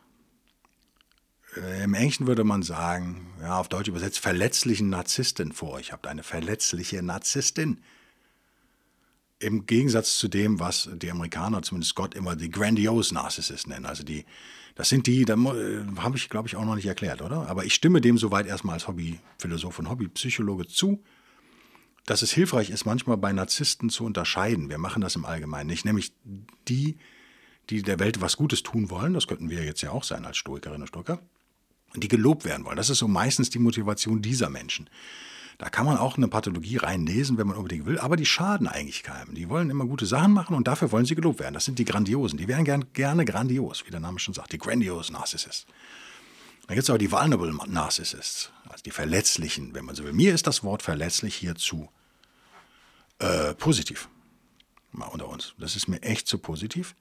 äh, 1.55 1.83
im 1.83 1.93
Englischen 1.93 2.27
würde 2.27 2.43
man 2.43 2.63
sagen, 2.63 3.27
ja, 3.41 3.59
auf 3.59 3.69
Deutsch 3.69 3.87
übersetzt, 3.87 4.19
verletzlichen 4.19 4.89
Narzisstin 4.89 5.51
vor 5.51 5.71
euch 5.73 5.91
habt. 5.91 6.07
Eine 6.07 6.23
verletzliche 6.23 7.01
Narzisstin. 7.03 7.79
Im 9.39 9.65
Gegensatz 9.65 10.17
zu 10.17 10.27
dem, 10.27 10.59
was 10.59 10.89
die 10.93 11.11
Amerikaner, 11.11 11.61
zumindest 11.61 11.95
Gott, 11.95 12.15
immer 12.15 12.35
die 12.35 12.49
grandiose 12.49 13.13
Narcissist 13.13 13.67
nennen. 13.67 13.85
Also 13.85 14.03
die, 14.03 14.25
das 14.75 14.89
sind 14.89 15.07
die, 15.07 15.25
da 15.25 15.33
äh, 15.33 15.85
habe 15.97 16.17
ich, 16.17 16.29
glaube 16.29 16.47
ich, 16.47 16.55
auch 16.55 16.65
noch 16.65 16.75
nicht 16.75 16.85
erklärt, 16.85 17.21
oder? 17.21 17.47
Aber 17.47 17.65
ich 17.65 17.73
stimme 17.73 18.01
dem 18.01 18.17
soweit 18.17 18.47
erstmal 18.47 18.75
als 18.75 18.87
Hobbyphilosoph 18.87 19.79
und 19.79 19.89
Hobbypsychologe 19.89 20.67
zu, 20.67 21.03
dass 22.05 22.21
es 22.21 22.31
hilfreich 22.31 22.69
ist, 22.69 22.85
manchmal 22.85 23.17
bei 23.17 23.33
Narzissten 23.33 23.89
zu 23.89 24.05
unterscheiden. 24.05 24.69
Wir 24.69 24.77
machen 24.77 25.01
das 25.01 25.15
im 25.15 25.25
Allgemeinen 25.25 25.67
nicht, 25.67 25.85
nämlich 25.85 26.13
die, 26.67 26.97
die 27.69 27.81
der 27.81 27.99
Welt 27.99 28.21
was 28.21 28.37
Gutes 28.37 28.63
tun 28.63 28.89
wollen, 28.89 29.13
das 29.13 29.27
könnten 29.27 29.49
wir 29.49 29.63
jetzt 29.63 29.81
ja 29.81 29.91
auch 29.91 30.03
sein 30.03 30.25
als 30.25 30.37
Stoikerinnen 30.37 30.83
und 30.83 30.87
Stoiker, 30.87 31.19
die 31.95 32.07
gelobt 32.07 32.45
werden 32.45 32.65
wollen. 32.65 32.77
Das 32.77 32.89
ist 32.89 32.99
so 32.99 33.07
meistens 33.07 33.49
die 33.49 33.59
Motivation 33.59 34.21
dieser 34.21 34.49
Menschen. 34.49 34.89
Da 35.57 35.69
kann 35.69 35.85
man 35.85 35.97
auch 35.97 36.17
eine 36.17 36.27
Pathologie 36.27 36.77
reinlesen, 36.77 37.37
wenn 37.37 37.47
man 37.47 37.55
unbedingt 37.55 37.85
will, 37.85 37.97
aber 37.97 38.17
die 38.17 38.25
schaden 38.25 38.67
eigentlich 38.67 39.03
keinem. 39.03 39.35
Die 39.35 39.47
wollen 39.47 39.69
immer 39.69 39.85
gute 39.85 40.05
Sachen 40.05 40.33
machen 40.33 40.55
und 40.55 40.67
dafür 40.67 40.91
wollen 40.91 41.05
sie 41.05 41.15
gelobt 41.15 41.39
werden. 41.39 41.53
Das 41.53 41.65
sind 41.65 41.79
die 41.79 41.85
Grandiosen. 41.85 42.37
Die 42.37 42.47
wären 42.47 42.65
gern, 42.65 42.85
gerne 42.93 43.23
grandios, 43.23 43.85
wie 43.85 43.91
der 43.91 44.01
Name 44.01 44.19
schon 44.19 44.33
sagt, 44.33 44.51
die 44.51 44.57
Grandiose 44.57 45.13
Narcissists. 45.13 45.65
Dann 46.67 46.75
gibt 46.75 46.83
es 46.83 46.89
aber 46.89 46.99
die 46.99 47.11
Vulnerable 47.11 47.53
Narcissists, 47.67 48.51
also 48.67 48.83
die 48.83 48.91
Verletzlichen, 48.91 49.73
wenn 49.73 49.85
man 49.85 49.95
so 49.95 50.03
will. 50.03 50.13
Mir 50.13 50.33
ist 50.33 50.47
das 50.47 50.63
Wort 50.63 50.81
verletzlich 50.81 51.35
hier 51.35 51.55
zu 51.55 51.89
äh, 53.19 53.53
positiv. 53.53 54.09
Mal 54.91 55.05
unter 55.07 55.29
uns. 55.29 55.53
Das 55.57 55.75
ist 55.75 55.87
mir 55.87 56.01
echt 56.01 56.27
zu 56.27 56.37
positiv. 56.37 56.95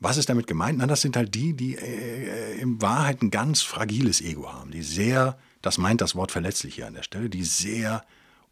Was 0.00 0.16
ist 0.16 0.28
damit 0.28 0.46
gemeint? 0.46 0.78
Na, 0.78 0.86
das 0.86 1.00
sind 1.00 1.16
halt 1.16 1.34
die, 1.34 1.54
die 1.54 1.76
äh, 1.76 2.58
in 2.60 2.80
Wahrheit 2.82 3.22
ein 3.22 3.30
ganz 3.30 3.62
fragiles 3.62 4.20
Ego 4.20 4.52
haben, 4.52 4.70
die 4.70 4.82
sehr 4.82 5.38
das 5.66 5.78
meint 5.78 6.00
das 6.00 6.14
Wort 6.14 6.30
verletzlich 6.30 6.76
hier 6.76 6.86
an 6.86 6.94
der 6.94 7.02
Stelle, 7.02 7.28
die 7.28 7.42
sehr 7.42 8.04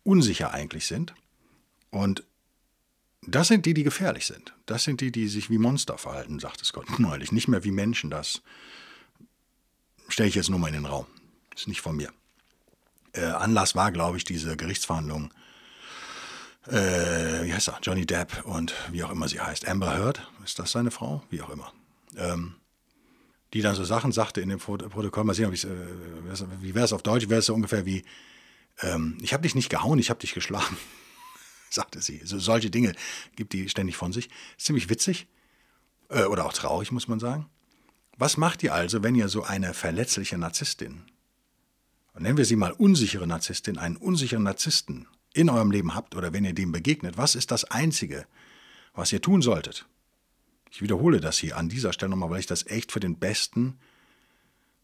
unsicher 0.02 0.52
eigentlich 0.52 0.86
sind. 0.86 1.14
Und 1.90 2.24
das 3.22 3.46
sind 3.46 3.66
die, 3.66 3.72
die 3.72 3.84
gefährlich 3.84 4.26
sind. 4.26 4.52
Das 4.66 4.82
sind 4.82 5.00
die, 5.00 5.12
die 5.12 5.28
sich 5.28 5.48
wie 5.48 5.58
Monster 5.58 5.96
verhalten, 5.96 6.40
sagte 6.40 6.64
Scott 6.64 6.86
neulich. 6.98 7.30
Nicht 7.30 7.46
mehr 7.46 7.62
wie 7.62 7.70
Menschen. 7.70 8.10
Das 8.10 8.42
stelle 10.08 10.28
ich 10.28 10.34
jetzt 10.34 10.50
nur 10.50 10.58
mal 10.58 10.66
in 10.66 10.74
den 10.74 10.86
Raum. 10.86 11.06
Ist 11.54 11.68
nicht 11.68 11.82
von 11.82 11.94
mir. 11.94 12.12
Äh, 13.12 13.26
Anlass 13.26 13.76
war, 13.76 13.92
glaube 13.92 14.16
ich, 14.16 14.24
diese 14.24 14.56
Gerichtsverhandlung. 14.56 15.32
Äh, 16.66 17.44
wie 17.44 17.54
heißt 17.54 17.68
er? 17.68 17.78
Johnny 17.80 18.06
Depp 18.06 18.44
und 18.44 18.74
wie 18.90 19.04
auch 19.04 19.10
immer 19.10 19.28
sie 19.28 19.40
heißt. 19.40 19.68
Amber 19.68 19.96
Heard, 19.96 20.28
ist 20.44 20.58
das 20.58 20.72
seine 20.72 20.90
Frau? 20.90 21.22
Wie 21.30 21.42
auch 21.42 21.50
immer. 21.50 21.72
Ähm, 22.16 22.56
die 23.54 23.62
dann 23.62 23.76
so 23.76 23.84
Sachen 23.84 24.12
sagte 24.12 24.40
in 24.40 24.48
dem 24.48 24.58
Protokoll. 24.58 25.24
Mal 25.24 25.34
sehen, 25.34 25.46
ob 25.46 25.54
äh, 25.54 26.60
wie 26.60 26.74
wäre 26.74 26.84
es 26.84 26.92
auf 26.92 27.02
Deutsch? 27.02 27.28
Wäre 27.28 27.38
es 27.38 27.46
so 27.46 27.54
ungefähr 27.54 27.86
wie, 27.86 28.04
ähm, 28.82 29.16
ich 29.22 29.32
habe 29.32 29.44
dich 29.44 29.54
nicht 29.54 29.70
gehauen, 29.70 29.98
ich 30.00 30.10
habe 30.10 30.20
dich 30.20 30.34
geschlagen, 30.34 30.76
sagte 31.70 32.02
sie. 32.02 32.20
So, 32.24 32.38
solche 32.40 32.68
Dinge 32.68 32.94
gibt 33.36 33.52
die 33.52 33.68
ständig 33.68 33.96
von 33.96 34.12
sich. 34.12 34.28
Ziemlich 34.58 34.90
witzig 34.90 35.28
äh, 36.08 36.24
oder 36.24 36.46
auch 36.46 36.52
traurig, 36.52 36.90
muss 36.90 37.06
man 37.06 37.20
sagen. 37.20 37.46
Was 38.18 38.36
macht 38.36 38.62
ihr 38.64 38.74
also, 38.74 39.04
wenn 39.04 39.14
ihr 39.14 39.28
so 39.28 39.44
eine 39.44 39.72
verletzliche 39.72 40.36
Narzisstin, 40.36 41.02
nennen 42.18 42.36
wir 42.36 42.44
sie 42.44 42.56
mal 42.56 42.72
unsichere 42.72 43.26
Narzisstin, 43.26 43.78
einen 43.78 43.96
unsicheren 43.96 44.42
Narzissten 44.42 45.06
in 45.32 45.48
eurem 45.48 45.70
Leben 45.70 45.94
habt 45.94 46.16
oder 46.16 46.32
wenn 46.32 46.44
ihr 46.44 46.54
dem 46.54 46.72
begegnet? 46.72 47.18
Was 47.18 47.36
ist 47.36 47.52
das 47.52 47.64
Einzige, 47.64 48.26
was 48.94 49.12
ihr 49.12 49.22
tun 49.22 49.42
solltet? 49.42 49.86
Ich 50.74 50.82
wiederhole 50.82 51.20
das 51.20 51.38
hier 51.38 51.56
an 51.56 51.68
dieser 51.68 51.92
Stelle 51.92 52.10
nochmal, 52.10 52.30
weil 52.30 52.40
ich 52.40 52.46
das 52.46 52.66
echt 52.66 52.90
für 52.90 52.98
den 52.98 53.16
besten 53.20 53.78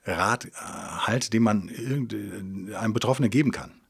Rat 0.04 0.44
äh, 0.44 0.50
halte, 0.54 1.30
den 1.30 1.42
man 1.42 1.68
äh, 1.68 2.76
einem 2.76 2.92
Betroffenen 2.92 3.28
geben 3.28 3.50
kann. 3.50 3.80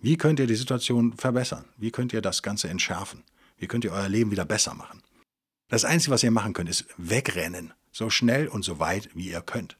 Wie 0.00 0.16
könnt 0.16 0.40
ihr 0.40 0.48
die 0.48 0.56
Situation 0.56 1.12
verbessern? 1.12 1.66
Wie 1.76 1.92
könnt 1.92 2.12
ihr 2.12 2.20
das 2.20 2.42
Ganze 2.42 2.68
entschärfen? 2.68 3.22
Wie 3.58 3.68
könnt 3.68 3.84
ihr 3.84 3.92
euer 3.92 4.08
Leben 4.08 4.32
wieder 4.32 4.44
besser 4.44 4.74
machen? 4.74 5.00
Das 5.68 5.84
Einzige, 5.84 6.10
was 6.10 6.24
ihr 6.24 6.32
machen 6.32 6.52
könnt, 6.52 6.68
ist 6.68 6.86
wegrennen. 6.96 7.72
So 7.92 8.10
schnell 8.10 8.48
und 8.48 8.64
so 8.64 8.80
weit, 8.80 9.08
wie 9.14 9.30
ihr 9.30 9.40
könnt. 9.40 9.76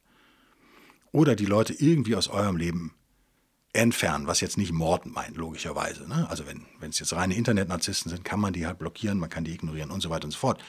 Oder 1.10 1.34
die 1.34 1.46
Leute 1.46 1.72
irgendwie 1.72 2.14
aus 2.14 2.28
eurem 2.28 2.56
Leben 2.56 2.94
entfernen, 3.72 4.28
was 4.28 4.40
jetzt 4.40 4.56
nicht 4.56 4.70
Morden 4.70 5.10
meint, 5.10 5.37
logischerweise. 5.37 6.08
Ne? 6.08 6.28
Also 6.30 6.44
wenn 6.46 6.90
es 6.90 7.00
jetzt 7.00 7.12
reine 7.12 7.34
Internetnarzissten 7.34 8.08
sind, 8.08 8.25
kann 8.25 8.38
man 8.38 8.52
die 8.52 8.68
halt 8.68 8.78
blockieren, 8.78 9.18
man 9.18 9.30
kann 9.30 9.42
die 9.42 9.52
ignorieren 9.52 9.90
und 9.90 10.00
so 10.00 10.10
weiter 10.10 10.26
und 10.26 10.30
so 10.30 10.38
fort. 10.38 10.62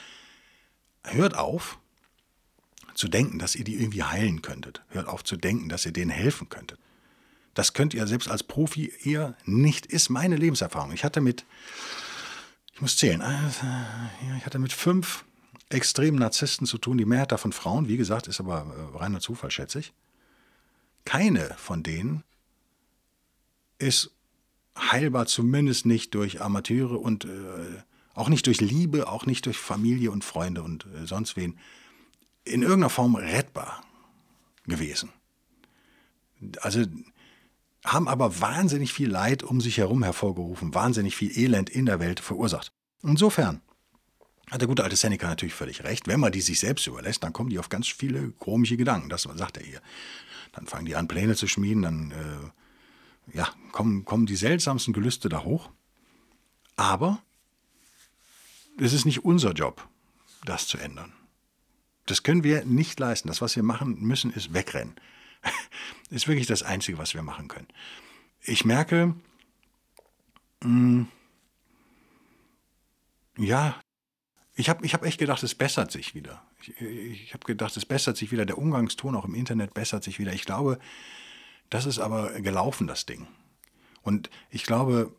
Hört 1.03 1.35
auf 1.35 1.79
zu 2.93 3.07
denken, 3.07 3.39
dass 3.39 3.55
ihr 3.55 3.63
die 3.63 3.79
irgendwie 3.79 4.03
heilen 4.03 4.41
könntet. 4.41 4.83
Hört 4.89 5.07
auf 5.07 5.23
zu 5.23 5.37
denken, 5.37 5.69
dass 5.69 5.85
ihr 5.85 5.93
denen 5.93 6.11
helfen 6.11 6.49
könntet. 6.49 6.79
Das 7.53 7.73
könnt 7.73 7.93
ihr 7.93 8.05
selbst 8.07 8.29
als 8.29 8.43
Profi 8.43 8.93
eher 9.03 9.35
nicht, 9.45 9.85
ist 9.85 10.09
meine 10.09 10.35
Lebenserfahrung. 10.35 10.91
Ich 10.91 11.03
hatte 11.03 11.21
mit, 11.21 11.45
ich 12.73 12.81
muss 12.81 12.97
zählen, 12.97 13.21
äh, 13.21 14.37
ich 14.37 14.45
hatte 14.45 14.59
mit 14.59 14.73
fünf 14.73 15.25
extremen 15.69 16.19
Narzissten 16.19 16.67
zu 16.67 16.77
tun, 16.77 16.97
die 16.97 17.05
Mehrheit 17.05 17.31
davon 17.31 17.53
Frauen, 17.53 17.87
wie 17.87 17.97
gesagt, 17.97 18.27
ist 18.27 18.39
aber 18.39 18.65
äh, 18.93 18.97
reiner 18.97 19.19
Zufall, 19.19 19.51
schätze 19.51 19.79
ich. 19.79 19.93
Keine 21.05 21.53
von 21.57 21.83
denen 21.83 22.23
ist 23.77 24.11
heilbar, 24.77 25.25
zumindest 25.25 25.85
nicht 25.85 26.13
durch 26.15 26.41
Amateure 26.41 26.99
und 26.99 27.25
äh, 27.25 27.83
auch 28.19 28.29
nicht 28.29 28.47
durch 28.47 28.61
Liebe, 28.61 29.07
auch 29.07 29.25
nicht 29.25 29.45
durch 29.45 29.57
Familie 29.57 30.11
und 30.11 30.23
Freunde 30.23 30.61
und 30.61 30.85
äh, 30.85 31.05
sonst 31.05 31.35
wen. 31.37 31.57
In 32.43 32.61
irgendeiner 32.61 32.89
Form 32.89 33.15
rettbar 33.15 33.81
gewesen. 34.65 35.09
Also 36.61 36.85
haben 37.85 38.07
aber 38.07 38.41
wahnsinnig 38.41 38.93
viel 38.93 39.09
Leid 39.09 39.43
um 39.43 39.61
sich 39.61 39.77
herum 39.77 40.03
hervorgerufen, 40.03 40.73
wahnsinnig 40.73 41.15
viel 41.15 41.37
Elend 41.37 41.69
in 41.69 41.85
der 41.85 41.99
Welt 41.99 42.19
verursacht. 42.19 42.71
Insofern 43.03 43.61
hat 44.51 44.61
der 44.61 44.67
gute 44.67 44.83
alte 44.83 44.95
Seneca 44.95 45.27
natürlich 45.27 45.53
völlig 45.53 45.83
recht. 45.83 46.07
Wenn 46.07 46.19
man 46.19 46.31
die 46.31 46.41
sich 46.41 46.59
selbst 46.59 46.87
überlässt, 46.87 47.23
dann 47.23 47.33
kommen 47.33 47.49
die 47.49 47.59
auf 47.59 47.69
ganz 47.69 47.87
viele 47.87 48.31
komische 48.31 48.77
Gedanken. 48.77 49.09
Das 49.09 49.23
sagt 49.23 49.57
er 49.57 49.63
hier. 49.63 49.81
Dann 50.51 50.65
fangen 50.65 50.85
die 50.85 50.95
an, 50.95 51.07
Pläne 51.07 51.35
zu 51.35 51.47
schmieden, 51.47 51.83
dann 51.83 52.11
äh, 52.11 53.37
ja, 53.37 53.47
kommen, 53.71 54.05
kommen 54.05 54.25
die 54.25 54.35
seltsamsten 54.35 54.93
Gelüste 54.93 55.29
da 55.29 55.43
hoch. 55.43 55.69
Aber 56.75 57.21
es 58.79 58.93
ist 58.93 59.05
nicht 59.05 59.25
unser 59.25 59.51
Job, 59.53 59.87
das 60.45 60.67
zu 60.67 60.77
ändern. 60.77 61.13
Das 62.05 62.23
können 62.23 62.43
wir 62.43 62.65
nicht 62.65 62.99
leisten. 62.99 63.27
Das, 63.27 63.41
was 63.41 63.55
wir 63.55 63.63
machen 63.63 63.99
müssen, 63.99 64.31
ist 64.31 64.53
wegrennen. 64.53 64.95
ist 66.09 66.27
wirklich 66.27 66.47
das 66.47 66.63
Einzige, 66.63 66.97
was 66.97 67.13
wir 67.13 67.21
machen 67.21 67.47
können. 67.47 67.67
Ich 68.41 68.65
merke, 68.65 69.15
mh, 70.63 70.69
mm, 70.69 71.07
ja, 73.37 73.79
ich 74.55 74.69
habe 74.69 74.85
ich 74.85 74.93
hab 74.93 75.05
echt 75.05 75.19
gedacht, 75.19 75.41
es 75.43 75.55
bessert 75.55 75.91
sich 75.91 76.15
wieder. 76.15 76.43
Ich, 76.61 76.81
ich 76.81 77.33
habe 77.33 77.45
gedacht, 77.45 77.77
es 77.77 77.85
bessert 77.85 78.17
sich 78.17 78.31
wieder. 78.31 78.45
Der 78.45 78.57
Umgangston 78.57 79.15
auch 79.15 79.25
im 79.25 79.35
Internet 79.35 79.73
bessert 79.73 80.03
sich 80.03 80.19
wieder. 80.19 80.33
Ich 80.33 80.45
glaube, 80.45 80.79
das 81.69 81.85
ist 81.85 81.99
aber 81.99 82.31
gelaufen, 82.41 82.87
das 82.87 83.05
Ding. 83.05 83.27
Und 84.01 84.29
ich 84.49 84.63
glaube, 84.63 85.15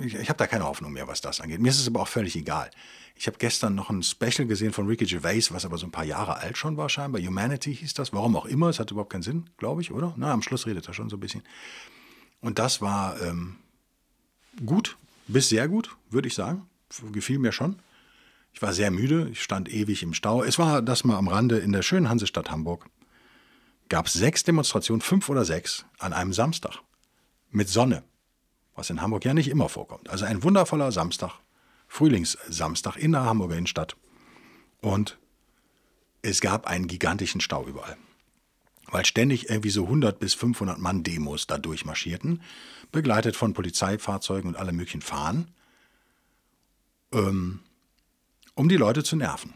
ich, 0.00 0.14
ich 0.14 0.28
habe 0.28 0.38
da 0.38 0.46
keine 0.46 0.64
Hoffnung 0.64 0.92
mehr, 0.92 1.08
was 1.08 1.20
das 1.20 1.40
angeht. 1.40 1.60
Mir 1.60 1.68
ist 1.68 1.80
es 1.80 1.86
aber 1.86 2.00
auch 2.00 2.08
völlig 2.08 2.36
egal. 2.36 2.70
Ich 3.14 3.26
habe 3.26 3.36
gestern 3.38 3.74
noch 3.74 3.90
ein 3.90 4.02
Special 4.02 4.46
gesehen 4.46 4.72
von 4.72 4.86
Ricky 4.86 5.04
Gervais, 5.04 5.50
was 5.50 5.64
aber 5.64 5.76
so 5.76 5.86
ein 5.86 5.90
paar 5.90 6.04
Jahre 6.04 6.36
alt 6.38 6.56
schon 6.56 6.76
war 6.76 6.88
scheinbar. 6.88 7.20
Humanity 7.20 7.74
hieß 7.76 7.94
das. 7.94 8.12
Warum 8.12 8.34
auch 8.36 8.46
immer. 8.46 8.68
Es 8.68 8.78
hat 8.78 8.90
überhaupt 8.90 9.12
keinen 9.12 9.22
Sinn, 9.22 9.50
glaube 9.58 9.82
ich, 9.82 9.92
oder? 9.92 10.14
Na, 10.16 10.32
am 10.32 10.42
Schluss 10.42 10.66
redet 10.66 10.88
er 10.88 10.94
schon 10.94 11.10
so 11.10 11.16
ein 11.16 11.20
bisschen. 11.20 11.42
Und 12.40 12.58
das 12.58 12.80
war 12.80 13.20
ähm, 13.20 13.56
gut, 14.64 14.96
bis 15.28 15.50
sehr 15.50 15.68
gut, 15.68 15.96
würde 16.10 16.28
ich 16.28 16.34
sagen. 16.34 16.66
Gefiel 17.12 17.38
mir 17.38 17.52
schon. 17.52 17.76
Ich 18.54 18.60
war 18.60 18.72
sehr 18.72 18.90
müde, 18.90 19.28
ich 19.30 19.42
stand 19.42 19.72
ewig 19.72 20.02
im 20.02 20.14
Stau. 20.14 20.42
Es 20.42 20.58
war 20.58 20.82
das 20.82 21.04
mal 21.04 21.16
am 21.16 21.28
Rande 21.28 21.58
in 21.58 21.72
der 21.72 21.82
schönen 21.82 22.08
Hansestadt 22.08 22.50
Hamburg. 22.50 22.86
Gab 23.88 24.06
es 24.06 24.14
sechs 24.14 24.42
Demonstrationen, 24.42 25.00
fünf 25.00 25.28
oder 25.28 25.44
sechs, 25.44 25.84
an 25.98 26.12
einem 26.12 26.32
Samstag. 26.32 26.80
Mit 27.50 27.68
Sonne 27.68 28.04
was 28.74 28.90
in 28.90 29.00
Hamburg 29.00 29.24
ja 29.24 29.34
nicht 29.34 29.48
immer 29.48 29.68
vorkommt. 29.68 30.08
Also 30.10 30.24
ein 30.24 30.42
wundervoller 30.42 30.92
Samstag, 30.92 31.32
Frühlingssamstag 31.88 32.96
in 32.96 33.12
der 33.12 33.24
Hamburger 33.24 33.56
Innenstadt. 33.56 33.96
Und 34.80 35.18
es 36.22 36.40
gab 36.40 36.66
einen 36.66 36.86
gigantischen 36.86 37.40
Stau 37.40 37.66
überall. 37.66 37.96
Weil 38.86 39.04
ständig 39.04 39.48
irgendwie 39.48 39.70
so 39.70 39.84
100 39.84 40.18
bis 40.18 40.34
500 40.34 40.78
Mann 40.78 41.02
Demos 41.02 41.46
da 41.46 41.58
durchmarschierten, 41.58 42.42
begleitet 42.90 43.36
von 43.36 43.54
Polizeifahrzeugen 43.54 44.48
und 44.48 44.56
allem 44.56 44.76
möglichen 44.76 45.02
Fahren, 45.02 45.50
ähm, 47.12 47.60
um 48.54 48.68
die 48.68 48.76
Leute 48.76 49.02
zu 49.02 49.16
nerven. 49.16 49.54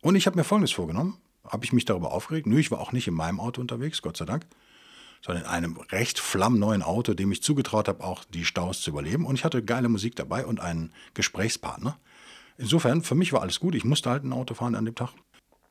Und 0.00 0.14
ich 0.14 0.26
habe 0.26 0.36
mir 0.36 0.44
Folgendes 0.44 0.72
vorgenommen. 0.72 1.18
Habe 1.46 1.64
ich 1.64 1.72
mich 1.72 1.84
darüber 1.84 2.12
aufgeregt? 2.12 2.46
Nö, 2.46 2.58
ich 2.58 2.70
war 2.70 2.80
auch 2.80 2.92
nicht 2.92 3.06
in 3.06 3.14
meinem 3.14 3.40
Auto 3.40 3.60
unterwegs, 3.60 4.02
Gott 4.02 4.16
sei 4.16 4.24
Dank 4.24 4.46
sondern 5.26 5.44
in 5.44 5.50
einem 5.50 5.76
recht 5.90 6.20
flammneuen 6.20 6.82
Auto, 6.82 7.12
dem 7.12 7.32
ich 7.32 7.42
zugetraut 7.42 7.88
habe, 7.88 8.04
auch 8.04 8.24
die 8.24 8.44
Staus 8.44 8.80
zu 8.80 8.90
überleben. 8.90 9.26
Und 9.26 9.34
ich 9.34 9.44
hatte 9.44 9.62
geile 9.62 9.88
Musik 9.88 10.14
dabei 10.14 10.46
und 10.46 10.60
einen 10.60 10.92
Gesprächspartner. 11.14 11.98
Insofern, 12.58 13.02
für 13.02 13.16
mich 13.16 13.32
war 13.32 13.42
alles 13.42 13.58
gut. 13.58 13.74
Ich 13.74 13.84
musste 13.84 14.08
halt 14.08 14.22
ein 14.22 14.32
Auto 14.32 14.54
fahren 14.54 14.76
an 14.76 14.84
dem 14.84 14.94
Tag. 14.94 15.10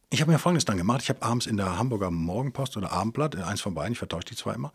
Ich 0.09 0.19
habe 0.19 0.31
mir 0.31 0.39
Folgendes 0.39 0.65
dann 0.65 0.77
gemacht. 0.77 1.01
Ich 1.03 1.09
habe 1.09 1.21
abends 1.21 1.45
in 1.45 1.55
der 1.55 1.77
Hamburger 1.77 2.11
Morgenpost 2.11 2.75
oder 2.75 2.91
Abendblatt, 2.91 3.37
eins 3.37 3.61
von 3.61 3.73
beiden, 3.73 3.93
ich 3.93 3.97
vertausche 3.97 4.25
die 4.25 4.35
zwei 4.35 4.53
immer, 4.53 4.73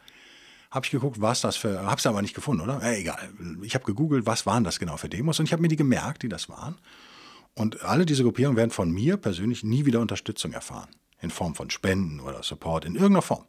habe 0.71 0.87
ich 0.87 0.91
geguckt, 0.91 1.21
was 1.21 1.43
das 1.43 1.57
für, 1.57 1.83
habe 1.83 1.99
es 1.99 2.07
aber 2.07 2.23
nicht 2.23 2.35
gefunden, 2.35 2.63
oder? 2.63 2.83
Äh, 2.83 3.01
egal. 3.01 3.31
Ich 3.63 3.75
habe 3.75 3.85
gegoogelt, 3.85 4.25
was 4.25 4.47
waren 4.47 4.65
das 4.65 4.79
genau 4.79 4.97
für 4.97 5.09
Demos 5.09 5.39
und 5.39 5.47
ich 5.47 5.53
habe 5.53 5.63
mir 5.63 5.69
die 5.69 5.77
gemerkt, 5.77 6.23
die 6.23 6.29
das 6.29 6.49
waren. 6.49 6.79
Und 7.55 7.83
alle 7.83 8.07
diese 8.07 8.23
Gruppierungen 8.23 8.57
werden 8.57 8.71
von 8.71 8.91
mir 8.91 9.19
persönlich 9.19 9.63
nie 9.63 9.85
wieder 9.85 10.01
Unterstützung 10.01 10.53
erfahren. 10.53 10.89
In 11.21 11.31
Form 11.31 11.55
von 11.55 11.69
Spenden 11.69 12.21
oder 12.21 12.43
Support, 12.43 12.87
in 12.87 12.95
irgendeiner 12.95 13.23
Form. 13.23 13.45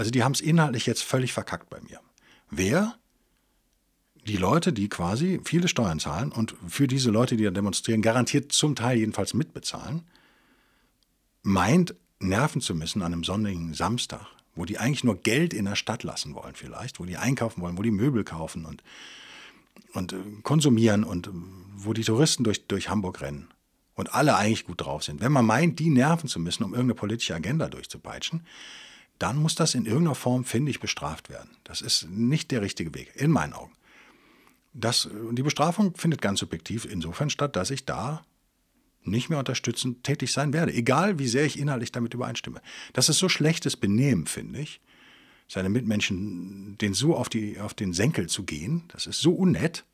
Also 0.00 0.10
die 0.10 0.24
haben 0.24 0.32
es 0.32 0.40
inhaltlich 0.40 0.86
jetzt 0.86 1.02
völlig 1.02 1.34
verkackt 1.34 1.68
bei 1.68 1.78
mir. 1.82 2.00
Wer? 2.50 2.96
Die 4.26 4.38
Leute, 4.38 4.72
die 4.72 4.88
quasi 4.88 5.42
viele 5.44 5.68
Steuern 5.68 6.00
zahlen 6.00 6.32
und 6.32 6.54
für 6.66 6.86
diese 6.86 7.10
Leute, 7.10 7.36
die 7.36 7.44
da 7.44 7.50
demonstrieren, 7.50 8.00
garantiert 8.00 8.50
zum 8.50 8.74
Teil 8.74 8.96
jedenfalls 8.96 9.34
mitbezahlen, 9.34 10.06
meint, 11.42 11.94
nerven 12.18 12.62
zu 12.62 12.74
müssen 12.74 13.02
an 13.02 13.12
einem 13.12 13.24
sonnigen 13.24 13.74
Samstag 13.74 14.26
wo 14.54 14.64
die 14.64 14.78
eigentlich 14.78 15.04
nur 15.04 15.16
Geld 15.16 15.54
in 15.54 15.64
der 15.66 15.76
Stadt 15.76 16.02
lassen 16.02 16.34
wollen 16.34 16.54
vielleicht, 16.54 16.98
wo 16.98 17.04
die 17.04 17.16
einkaufen 17.16 17.62
wollen, 17.62 17.78
wo 17.78 17.82
die 17.82 17.90
Möbel 17.90 18.24
kaufen 18.24 18.64
und, 18.64 18.82
und 19.92 20.12
äh, 20.12 20.16
konsumieren 20.42 21.04
und 21.04 21.28
äh, 21.28 21.30
wo 21.76 21.92
die 21.92 22.04
Touristen 22.04 22.44
durch, 22.44 22.66
durch 22.66 22.88
Hamburg 22.88 23.20
rennen 23.20 23.48
und 23.94 24.14
alle 24.14 24.36
eigentlich 24.36 24.66
gut 24.66 24.80
drauf 24.80 25.04
sind. 25.04 25.20
Wenn 25.20 25.32
man 25.32 25.46
meint, 25.46 25.78
die 25.78 25.90
nerven 25.90 26.28
zu 26.28 26.40
müssen, 26.40 26.64
um 26.64 26.72
irgendeine 26.72 26.96
politische 26.96 27.34
Agenda 27.34 27.68
durchzupeitschen, 27.68 28.42
dann 29.20 29.36
muss 29.36 29.54
das 29.54 29.74
in 29.74 29.86
irgendeiner 29.86 30.14
Form, 30.14 30.44
finde 30.44 30.70
ich, 30.70 30.80
bestraft 30.80 31.28
werden. 31.28 31.50
Das 31.62 31.82
ist 31.82 32.08
nicht 32.10 32.50
der 32.50 32.62
richtige 32.62 32.94
Weg, 32.94 33.12
in 33.14 33.30
meinen 33.30 33.52
Augen. 33.52 33.72
Das, 34.72 35.08
die 35.32 35.42
Bestrafung 35.42 35.94
findet 35.94 36.22
ganz 36.22 36.40
subjektiv 36.40 36.86
insofern 36.86 37.28
statt, 37.28 37.54
dass 37.54 37.70
ich 37.70 37.84
da 37.84 38.24
nicht 39.02 39.28
mehr 39.28 39.38
unterstützend 39.38 40.04
tätig 40.04 40.32
sein 40.32 40.52
werde, 40.52 40.72
egal 40.72 41.18
wie 41.18 41.28
sehr 41.28 41.44
ich 41.44 41.58
inhaltlich 41.58 41.92
damit 41.92 42.14
übereinstimme. 42.14 42.62
Das 42.92 43.08
ist 43.08 43.18
so 43.18 43.28
schlechtes 43.28 43.76
Benehmen, 43.76 44.26
finde 44.26 44.60
ich, 44.60 44.80
seine 45.48 45.68
Mitmenschen 45.68 46.78
den 46.78 46.94
so 46.94 47.16
auf, 47.16 47.28
die, 47.28 47.60
auf 47.60 47.74
den 47.74 47.92
Senkel 47.92 48.28
zu 48.28 48.44
gehen, 48.44 48.84
das 48.88 49.06
ist 49.06 49.20
so 49.20 49.32
unnett. 49.32 49.84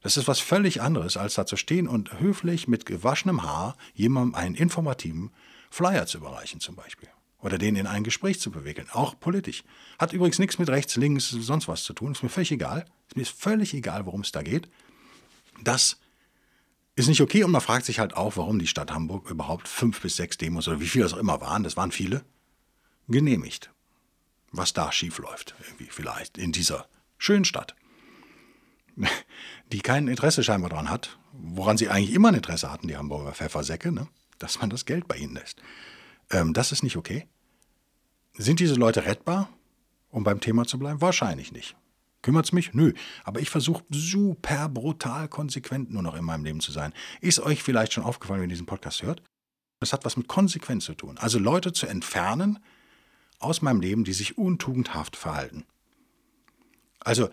Das 0.00 0.16
ist 0.16 0.28
was 0.28 0.40
völlig 0.40 0.82
anderes, 0.82 1.16
als 1.16 1.34
da 1.34 1.46
zu 1.46 1.56
stehen 1.56 1.88
und 1.88 2.20
höflich 2.20 2.68
mit 2.68 2.84
gewaschenem 2.84 3.42
Haar 3.42 3.76
jemandem 3.94 4.34
einen 4.34 4.54
informativen 4.54 5.30
Flyer 5.70 6.06
zu 6.06 6.18
überreichen, 6.18 6.60
zum 6.60 6.76
Beispiel. 6.76 7.08
Oder 7.44 7.58
den 7.58 7.76
in 7.76 7.86
ein 7.86 8.04
Gespräch 8.04 8.40
zu 8.40 8.50
bewickeln, 8.50 8.88
auch 8.90 9.20
politisch. 9.20 9.64
Hat 9.98 10.14
übrigens 10.14 10.38
nichts 10.38 10.58
mit 10.58 10.70
rechts, 10.70 10.96
links, 10.96 11.28
sonst 11.28 11.68
was 11.68 11.84
zu 11.84 11.92
tun. 11.92 12.12
Ist 12.12 12.22
mir 12.22 12.30
völlig 12.30 12.50
egal. 12.50 12.86
Ist 13.08 13.16
mir 13.18 13.26
völlig 13.26 13.74
egal, 13.74 14.06
worum 14.06 14.22
es 14.22 14.32
da 14.32 14.42
geht. 14.42 14.70
Das 15.62 15.98
ist 16.96 17.06
nicht 17.08 17.20
okay 17.20 17.44
und 17.44 17.50
man 17.50 17.60
fragt 17.60 17.84
sich 17.84 17.98
halt 17.98 18.16
auch, 18.16 18.38
warum 18.38 18.58
die 18.58 18.66
Stadt 18.66 18.92
Hamburg 18.92 19.28
überhaupt 19.28 19.68
fünf 19.68 20.00
bis 20.00 20.16
sechs 20.16 20.38
Demos 20.38 20.68
oder 20.68 20.80
wie 20.80 20.86
viele 20.86 21.04
es 21.04 21.12
auch 21.12 21.18
immer 21.18 21.40
waren, 21.42 21.64
das 21.64 21.76
waren 21.76 21.92
viele, 21.92 22.24
genehmigt. 23.08 23.70
Was 24.52 24.72
da 24.72 24.90
schief 24.90 25.18
läuft, 25.18 25.54
irgendwie 25.64 25.88
vielleicht 25.90 26.38
in 26.38 26.52
dieser 26.52 26.86
schönen 27.18 27.44
Stadt, 27.44 27.74
die 29.72 29.80
kein 29.80 30.08
Interesse 30.08 30.42
scheinbar 30.44 30.70
daran 30.70 30.88
hat, 30.88 31.18
woran 31.32 31.76
sie 31.76 31.88
eigentlich 31.88 32.14
immer 32.14 32.28
ein 32.28 32.36
Interesse 32.36 32.70
hatten, 32.70 32.88
die 32.88 32.96
Hamburger 32.96 33.32
Pfeffersäcke, 33.32 33.92
ne? 33.92 34.06
dass 34.38 34.60
man 34.60 34.70
das 34.70 34.86
Geld 34.86 35.08
bei 35.08 35.16
ihnen 35.16 35.34
lässt. 35.34 35.60
Ähm, 36.30 36.54
das 36.54 36.72
ist 36.72 36.84
nicht 36.84 36.96
okay. 36.96 37.26
Sind 38.36 38.58
diese 38.58 38.74
Leute 38.74 39.06
rettbar, 39.06 39.48
um 40.10 40.24
beim 40.24 40.40
Thema 40.40 40.66
zu 40.66 40.78
bleiben? 40.78 41.00
Wahrscheinlich 41.00 41.52
nicht. 41.52 41.76
Kümmert 42.20 42.46
es 42.46 42.52
mich? 42.52 42.74
Nö. 42.74 42.92
Aber 43.22 43.40
ich 43.40 43.50
versuche 43.50 43.84
super 43.90 44.68
brutal 44.68 45.28
konsequent 45.28 45.92
nur 45.92 46.02
noch 46.02 46.16
in 46.16 46.24
meinem 46.24 46.44
Leben 46.44 46.60
zu 46.60 46.72
sein. 46.72 46.92
Ist 47.20 47.38
euch 47.38 47.62
vielleicht 47.62 47.92
schon 47.92 48.02
aufgefallen, 48.02 48.40
wenn 48.40 48.48
ihr 48.48 48.54
diesen 48.54 48.66
Podcast 48.66 49.02
hört? 49.02 49.22
Das 49.78 49.92
hat 49.92 50.04
was 50.04 50.16
mit 50.16 50.26
Konsequenz 50.26 50.84
zu 50.84 50.94
tun. 50.94 51.16
Also 51.18 51.38
Leute 51.38 51.72
zu 51.72 51.86
entfernen 51.86 52.58
aus 53.38 53.62
meinem 53.62 53.80
Leben, 53.80 54.04
die 54.04 54.14
sich 54.14 54.36
untugendhaft 54.36 55.16
verhalten. 55.16 55.64
Also, 57.00 57.28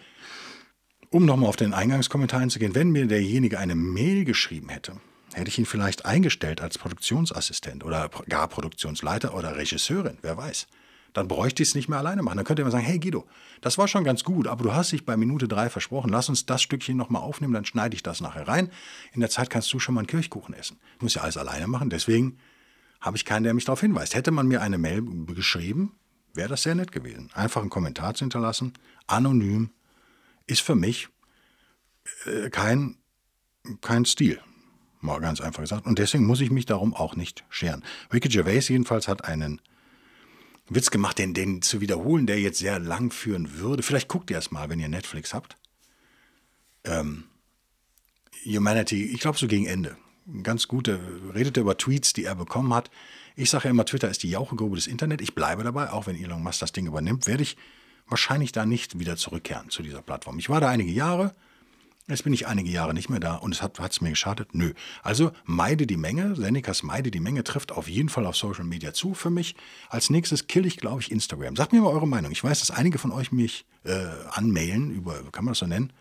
um 1.10 1.26
nochmal 1.26 1.50
auf 1.50 1.56
den 1.56 1.74
Eingangskommentar 1.74 2.42
einzugehen, 2.42 2.76
wenn 2.76 2.92
mir 2.92 3.08
derjenige 3.08 3.58
eine 3.58 3.76
Mail 3.76 4.26
geschrieben 4.26 4.70
hätte, 4.70 4.98
hätte 5.34 5.48
ich 5.48 5.58
ihn 5.58 5.66
vielleicht 5.66 6.06
eingestellt 6.06 6.62
als 6.62 6.78
Produktionsassistent 6.78 7.86
oder 7.86 8.10
gar 8.28 8.50
Produktionsleiter 8.50 9.34
oder 9.34 9.56
Regisseurin, 9.56 10.18
wer 10.22 10.36
weiß 10.36 10.68
dann 11.14 11.28
bräuchte 11.28 11.64
ich 11.64 11.70
es 11.70 11.76
nicht 11.76 11.90
mehr 11.90 12.00
alleine 12.00 12.24
machen. 12.24 12.38
Dann 12.38 12.46
könnte 12.46 12.64
man 12.64 12.72
sagen, 12.72 12.86
hey 12.86 13.00
Guido, 13.00 13.28
das 13.62 13.78
war 13.78 13.88
schon 13.88 14.04
ganz 14.04 14.24
gut, 14.24 14.48
aber 14.48 14.64
du 14.64 14.74
hast 14.74 14.92
dich 14.92 15.06
bei 15.06 15.18
Minute 15.18 15.48
drei 15.48 15.70
versprochen, 15.70 16.10
lass 16.10 16.30
uns 16.30 16.46
das 16.46 16.62
Stückchen 16.62 16.98
nochmal 16.98 17.22
aufnehmen, 17.22 17.54
dann 17.54 17.66
schneide 17.66 17.96
ich 17.96 18.04
das 18.04 18.22
nachher 18.22 18.48
rein. 18.48 18.70
In 19.14 19.20
der 19.20 19.30
Zeit 19.30 19.50
kannst 19.50 19.72
du 19.74 19.80
schon 19.80 19.96
mal 19.96 20.02
einen 20.02 20.08
Kirchkuchen 20.08 20.54
essen. 20.54 20.78
Ich 20.96 21.02
muss 21.02 21.14
ja 21.14 21.22
alles 21.22 21.38
alleine 21.38 21.68
machen, 21.68 21.90
deswegen 21.90 22.38
habe 23.02 23.18
ich 23.18 23.26
keinen, 23.26 23.44
der 23.44 23.54
mich 23.54 23.66
darauf 23.66 23.82
hinweist. 23.82 24.16
Hätte 24.16 24.32
man 24.32 24.48
mir 24.48 24.62
eine 24.62 24.78
Mail 24.78 25.04
geschrieben, 25.28 25.96
wäre 26.34 26.50
das 26.50 26.64
sehr 26.64 26.76
nett 26.76 26.92
gewesen. 26.92 27.30
Einfach 27.34 27.62
einen 27.62 27.70
Kommentar 27.70 28.14
zu 28.14 28.24
hinterlassen, 28.24 28.74
anonym, 29.08 29.72
ist 30.48 30.62
für 30.62 30.76
mich 30.76 31.10
äh, 32.26 32.50
kein, 32.50 32.98
kein 33.82 34.06
Stil. 34.06 34.40
Mal 35.02 35.20
ganz 35.20 35.42
einfach 35.42 35.62
gesagt. 35.62 35.88
Und 35.88 35.98
deswegen 35.98 36.26
muss 36.26 36.42
ich 36.42 36.52
mich 36.52 36.68
darum 36.68 36.94
auch 36.94 37.16
nicht 37.16 37.44
scheren. 37.50 37.84
Ricky 38.14 38.30
Gervais 38.30 38.68
jedenfalls 38.68 39.08
hat 39.08 39.26
einen 39.26 39.60
Witz 40.70 40.92
gemacht, 40.92 41.18
den, 41.18 41.34
den 41.34 41.62
zu 41.62 41.82
wiederholen, 41.82 42.28
der 42.28 42.40
jetzt 42.40 42.60
sehr 42.60 42.80
lang 42.80 43.12
führen 43.12 43.60
würde. 43.60 43.84
Vielleicht 43.84 44.08
guckt 44.08 44.32
ihr 44.32 44.38
es 44.38 44.52
mal, 44.52 44.70
wenn 44.70 44.80
ihr 44.80 44.88
Netflix 44.88 45.34
habt. 45.34 45.58
Ähm, 46.84 47.26
Humanity, 48.46 49.06
ich 49.06 49.20
glaube 49.20 49.38
so 49.38 49.48
gegen 49.48 49.66
Ende. 49.66 49.98
Ganz 50.44 50.68
gute, 50.68 51.00
redet 51.34 51.58
er 51.58 51.62
über 51.62 51.78
Tweets, 51.78 52.14
die 52.14 52.26
er 52.26 52.36
bekommen 52.36 52.74
hat. 52.74 52.90
Ich 53.36 53.50
sage 53.50 53.66
ja 53.66 53.72
immer, 53.72 53.86
Twitter 53.86 54.10
ist 54.10 54.24
die 54.24 54.30
Jauchegrube 54.30 54.76
des 54.76 54.88
Internet. 54.88 55.22
Ich 55.22 55.36
bleibe 55.36 55.64
dabei, 55.64 55.92
auch 55.92 56.08
wenn 56.08 56.16
Elon 56.16 56.44
Musk 56.44 56.60
das 56.60 56.72
Ding 56.72 56.86
übernimmt, 56.86 57.28
werde 57.28 57.44
ich 57.44 57.58
wahrscheinlich 58.08 58.52
da 58.52 58.66
nicht 58.66 59.00
wieder 59.00 59.16
zurückkehren 59.16 59.70
zu 59.70 59.84
dieser 59.84 60.02
Plattform. 60.02 60.38
Ich 60.40 60.50
war 60.50 60.62
da 60.62 60.70
einige 60.70 60.92
Jahre, 60.92 61.34
Jetzt 62.12 62.24
bin 62.24 62.34
ich 62.34 62.48
einige 62.48 62.70
Jahre 62.70 62.94
nicht 62.94 63.10
mehr 63.10 63.20
da 63.20 63.36
und 63.36 63.54
es 63.54 63.62
hat 63.62 63.80
es 63.80 64.02
mir 64.02 64.10
geschadet? 64.10 64.54
Nö. 64.54 64.74
Also 65.02 65.32
meide 65.46 65.88
die 65.88 65.98
Menge. 65.98 66.36
Senikas 66.36 66.84
meide 66.84 67.10
die 67.10 67.20
Menge 67.20 67.44
trifft 67.44 67.72
auf 67.72 67.88
jeden 67.88 68.10
Fall 68.10 68.26
auf 68.26 68.36
Social 68.36 68.66
Media 68.66 68.94
zu 68.94 69.14
für 69.14 69.30
mich. 69.30 69.56
Als 69.90 70.10
nächstes 70.10 70.48
kill 70.48 70.66
ich, 70.66 70.78
glaube 70.78 71.02
ich, 71.02 71.12
Instagram. 71.12 71.56
Sagt 71.56 71.74
mir 71.74 71.82
mal 71.82 71.90
eure 71.90 72.08
Meinung. 72.08 72.32
Ich 72.32 72.44
weiß, 72.44 72.60
dass 72.60 72.72
einige 72.72 72.98
von 72.98 73.12
euch 73.12 73.32
mich 73.32 73.66
äh, 73.84 74.08
anmailen, 74.32 74.92
über, 74.92 75.24
kann 75.32 75.46
man 75.46 75.54
das 75.54 75.60
so 75.60 75.68
nennen? 75.68 75.94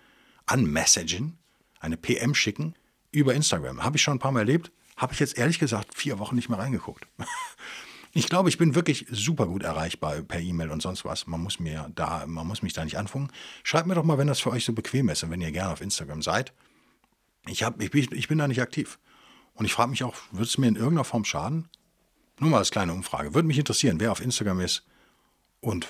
Unmessagen, 0.53 1.39
eine 1.79 1.97
PM 1.97 2.35
schicken 2.35 2.75
über 3.13 3.35
Instagram. 3.35 3.83
Habe 3.83 3.97
ich 3.97 4.03
schon 4.03 4.17
ein 4.17 4.21
paar 4.21 4.33
Mal 4.33 4.41
erlebt. 4.41 4.73
Habe 4.97 5.13
ich 5.15 5.21
jetzt 5.21 5.39
ehrlich 5.39 5.59
gesagt 5.59 5.97
vier 5.97 6.19
Wochen 6.19 6.37
nicht 6.37 6.49
mehr 6.49 6.59
reingeguckt. 6.59 7.07
Ich 8.13 8.29
glaube, 8.29 8.49
ich 8.49 8.59
bin 8.59 8.75
wirklich 8.75 9.07
super 9.11 9.47
gut 9.47 9.63
erreichbar 9.63 10.21
per 10.23 10.41
E-Mail 10.41 10.71
und 10.71 10.83
sonst 10.83 11.05
was. 11.05 11.29
Man 11.29 11.41
muss 11.41 11.61
mir 11.61 11.91
da, 11.95 12.27
man 12.27 12.47
muss 12.47 12.63
mich 12.63 12.73
da 12.73 12.85
nicht 12.85 12.99
anfangen. 12.99 13.31
Schreibt 13.63 13.87
mir 13.87 13.95
doch 13.95 14.05
mal, 14.05 14.19
wenn 14.19 14.27
das 14.27 14.41
für 14.41 14.51
euch 14.51 14.65
so 14.65 14.73
bequem 14.73 15.09
ist 15.09 15.23
und 15.23 15.31
wenn 15.31 15.41
ihr 15.41 15.53
gerne 15.53 15.73
auf 15.73 15.81
Instagram 15.81 16.21
seid. 16.21 16.53
Ich, 17.47 17.63
hab, 17.63 17.81
ich, 17.81 17.91
bin, 17.91 18.09
ich 18.13 18.27
bin 18.27 18.39
da 18.39 18.49
nicht 18.49 18.61
aktiv. 18.61 18.99
Und 19.55 19.65
ich 19.65 19.73
frage 19.73 19.91
mich 19.91 20.03
auch, 20.03 20.15
würde 20.33 20.47
es 20.47 20.59
mir 20.59 20.67
in 20.67 20.75
irgendeiner 20.75 21.05
Form 21.05 21.25
schaden? 21.25 21.69
Nur 22.41 22.51
mal 22.51 22.59
als 22.59 22.71
kleine 22.71 22.93
Umfrage. 22.93 23.35
Würde 23.35 23.47
mich 23.47 23.59
interessieren, 23.59 24.01
wer 24.01 24.11
auf 24.11 24.21
Instagram 24.21 24.61
ist 24.61 24.85
und 25.61 25.89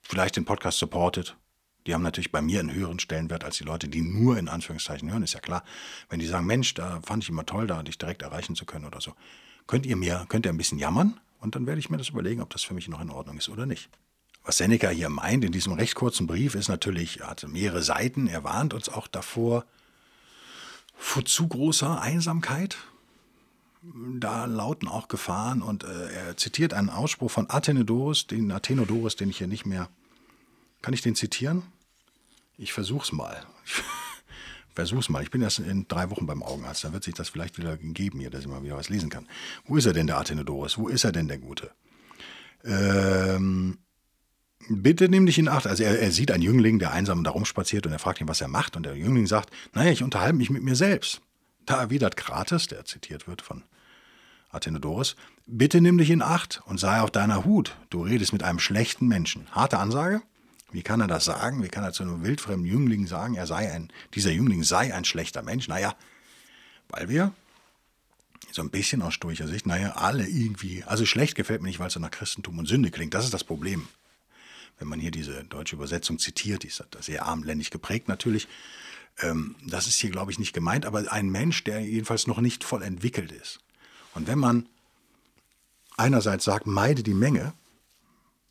vielleicht 0.00 0.36
den 0.36 0.44
Podcast 0.44 0.78
supportet. 0.78 1.36
Die 1.86 1.94
haben 1.94 2.02
natürlich 2.02 2.32
bei 2.32 2.42
mir 2.42 2.60
einen 2.60 2.72
höheren 2.72 2.98
Stellenwert 2.98 3.44
als 3.44 3.58
die 3.58 3.64
Leute, 3.64 3.88
die 3.88 4.02
nur 4.02 4.38
in 4.38 4.48
Anführungszeichen 4.48 5.10
hören, 5.10 5.22
ist 5.22 5.34
ja 5.34 5.40
klar. 5.40 5.64
Wenn 6.08 6.18
die 6.18 6.26
sagen, 6.26 6.46
Mensch, 6.46 6.74
da 6.74 7.00
fand 7.02 7.22
ich 7.22 7.30
immer 7.30 7.46
toll, 7.46 7.66
da 7.66 7.82
dich 7.82 7.96
direkt 7.96 8.22
erreichen 8.22 8.56
zu 8.56 8.66
können 8.66 8.84
oder 8.84 9.00
so. 9.00 9.14
Könnt 9.66 9.86
ihr 9.86 9.96
mir, 9.96 10.26
könnt 10.28 10.46
ihr 10.46 10.52
ein 10.52 10.58
bisschen 10.58 10.78
jammern? 10.78 11.20
Und 11.40 11.54
dann 11.54 11.66
werde 11.66 11.78
ich 11.78 11.90
mir 11.90 11.98
das 11.98 12.08
überlegen, 12.08 12.40
ob 12.40 12.50
das 12.50 12.62
für 12.62 12.74
mich 12.74 12.88
noch 12.88 13.00
in 13.00 13.10
Ordnung 13.10 13.38
ist 13.38 13.48
oder 13.48 13.66
nicht. 13.66 13.88
Was 14.44 14.58
Seneca 14.58 14.88
hier 14.88 15.08
meint 15.08 15.44
in 15.44 15.52
diesem 15.52 15.74
recht 15.74 15.94
kurzen 15.94 16.26
Brief 16.26 16.54
ist 16.54 16.68
natürlich, 16.68 17.20
er 17.20 17.28
hat 17.28 17.46
mehrere 17.46 17.82
Seiten, 17.82 18.28
er 18.28 18.44
warnt 18.44 18.72
uns 18.72 18.88
auch 18.88 19.06
davor, 19.06 19.64
vor 20.96 21.24
zu 21.24 21.46
großer 21.48 22.00
Einsamkeit. 22.00 22.76
Da 23.82 24.46
lauten 24.46 24.88
auch 24.88 25.08
Gefahren 25.08 25.62
und 25.62 25.84
äh, 25.84 26.10
er 26.12 26.36
zitiert 26.36 26.74
einen 26.74 26.90
Ausspruch 26.90 27.30
von 27.30 27.48
Athenodorus, 27.48 28.26
den 28.26 28.50
Athenodorus, 28.50 29.16
den 29.16 29.30
ich 29.30 29.38
hier 29.38 29.46
nicht 29.46 29.66
mehr. 29.66 29.88
Kann 30.82 30.94
ich 30.94 31.02
den 31.02 31.14
zitieren? 31.14 31.62
Ich 32.56 32.72
versuch's 32.72 33.12
mal. 33.12 33.46
versuch's 34.78 35.08
mal. 35.08 35.24
Ich 35.24 35.32
bin 35.32 35.42
erst 35.42 35.58
in 35.58 35.88
drei 35.88 36.08
Wochen 36.08 36.24
beim 36.24 36.40
Augenarzt. 36.40 36.84
Da 36.84 36.92
wird 36.92 37.02
sich 37.02 37.14
das 37.14 37.28
vielleicht 37.28 37.58
wieder 37.58 37.76
geben 37.76 38.20
hier, 38.20 38.30
dass 38.30 38.42
ich 38.42 38.46
mal 38.46 38.62
wieder 38.62 38.76
was 38.76 38.88
lesen 38.88 39.10
kann. 39.10 39.26
Wo 39.64 39.76
ist 39.76 39.86
er 39.86 39.92
denn, 39.92 40.06
der 40.06 40.18
Athenodorus? 40.18 40.78
Wo 40.78 40.86
ist 40.86 41.02
er 41.02 41.10
denn, 41.10 41.26
der 41.26 41.38
Gute? 41.38 41.72
Ähm, 42.64 43.78
bitte 44.68 45.08
nimm 45.08 45.26
dich 45.26 45.36
in 45.36 45.48
Acht. 45.48 45.66
Also 45.66 45.82
er, 45.82 45.98
er, 45.98 46.12
sieht 46.12 46.30
einen 46.30 46.44
Jüngling, 46.44 46.78
der 46.78 46.92
einsam 46.92 47.24
da 47.24 47.32
rumspaziert 47.32 47.86
und 47.86 47.92
er 47.92 47.98
fragt 47.98 48.20
ihn, 48.20 48.28
was 48.28 48.40
er 48.40 48.46
macht. 48.46 48.76
Und 48.76 48.86
der 48.86 48.94
Jüngling 48.94 49.26
sagt, 49.26 49.50
naja, 49.74 49.90
ich 49.90 50.04
unterhalte 50.04 50.36
mich 50.36 50.48
mit 50.48 50.62
mir 50.62 50.76
selbst. 50.76 51.22
Da 51.66 51.80
erwidert 51.80 52.16
Krates, 52.16 52.68
der 52.68 52.84
zitiert 52.84 53.26
wird 53.26 53.42
von 53.42 53.64
Athenodorus, 54.50 55.16
bitte 55.46 55.80
nimm 55.80 55.98
dich 55.98 56.10
in 56.10 56.22
Acht 56.22 56.62
und 56.66 56.78
sei 56.78 57.00
auf 57.00 57.10
deiner 57.10 57.44
Hut. 57.44 57.76
Du 57.90 58.02
redest 58.02 58.32
mit 58.32 58.44
einem 58.44 58.60
schlechten 58.60 59.08
Menschen. 59.08 59.48
Harte 59.50 59.78
Ansage? 59.78 60.22
Wie 60.70 60.82
kann 60.82 61.00
er 61.00 61.06
das 61.06 61.24
sagen? 61.24 61.62
Wie 61.62 61.68
kann 61.68 61.84
er 61.84 61.92
zu 61.92 62.02
einem 62.02 62.22
wildfremden 62.22 62.66
Jüngling 62.66 63.06
sagen, 63.06 63.34
er 63.34 63.46
sei 63.46 63.72
ein, 63.72 63.90
dieser 64.14 64.30
Jüngling 64.30 64.64
sei 64.64 64.94
ein 64.94 65.04
schlechter 65.04 65.42
Mensch? 65.42 65.68
Naja, 65.68 65.94
weil 66.88 67.08
wir 67.08 67.32
so 68.52 68.62
ein 68.62 68.70
bisschen 68.70 69.02
aus 69.02 69.14
stoischer 69.14 69.48
Sicht, 69.48 69.66
naja, 69.66 69.92
alle 69.92 70.26
irgendwie, 70.26 70.84
also 70.84 71.06
schlecht 71.06 71.34
gefällt 71.34 71.62
mir 71.62 71.68
nicht, 71.68 71.78
weil 71.78 71.88
es 71.88 71.94
so 71.94 72.00
nach 72.00 72.10
Christentum 72.10 72.58
und 72.58 72.66
Sünde 72.66 72.90
klingt. 72.90 73.14
Das 73.14 73.24
ist 73.24 73.34
das 73.34 73.44
Problem. 73.44 73.88
Wenn 74.78 74.88
man 74.88 75.00
hier 75.00 75.10
diese 75.10 75.44
deutsche 75.44 75.76
Übersetzung 75.76 76.18
zitiert, 76.18 76.62
die 76.62 76.68
ist 76.68 76.82
sehr 77.00 77.24
armländig 77.26 77.70
geprägt 77.70 78.08
natürlich. 78.08 78.48
Ähm, 79.20 79.56
das 79.66 79.86
ist 79.86 79.98
hier, 79.98 80.10
glaube 80.10 80.30
ich, 80.30 80.38
nicht 80.38 80.52
gemeint, 80.52 80.86
aber 80.86 81.10
ein 81.12 81.30
Mensch, 81.30 81.64
der 81.64 81.80
jedenfalls 81.80 82.26
noch 82.26 82.40
nicht 82.40 82.62
voll 82.62 82.82
entwickelt 82.82 83.32
ist. 83.32 83.60
Und 84.14 84.28
wenn 84.28 84.38
man 84.38 84.68
einerseits 85.96 86.44
sagt, 86.44 86.66
meide 86.66 87.02
die 87.02 87.14
Menge, 87.14 87.54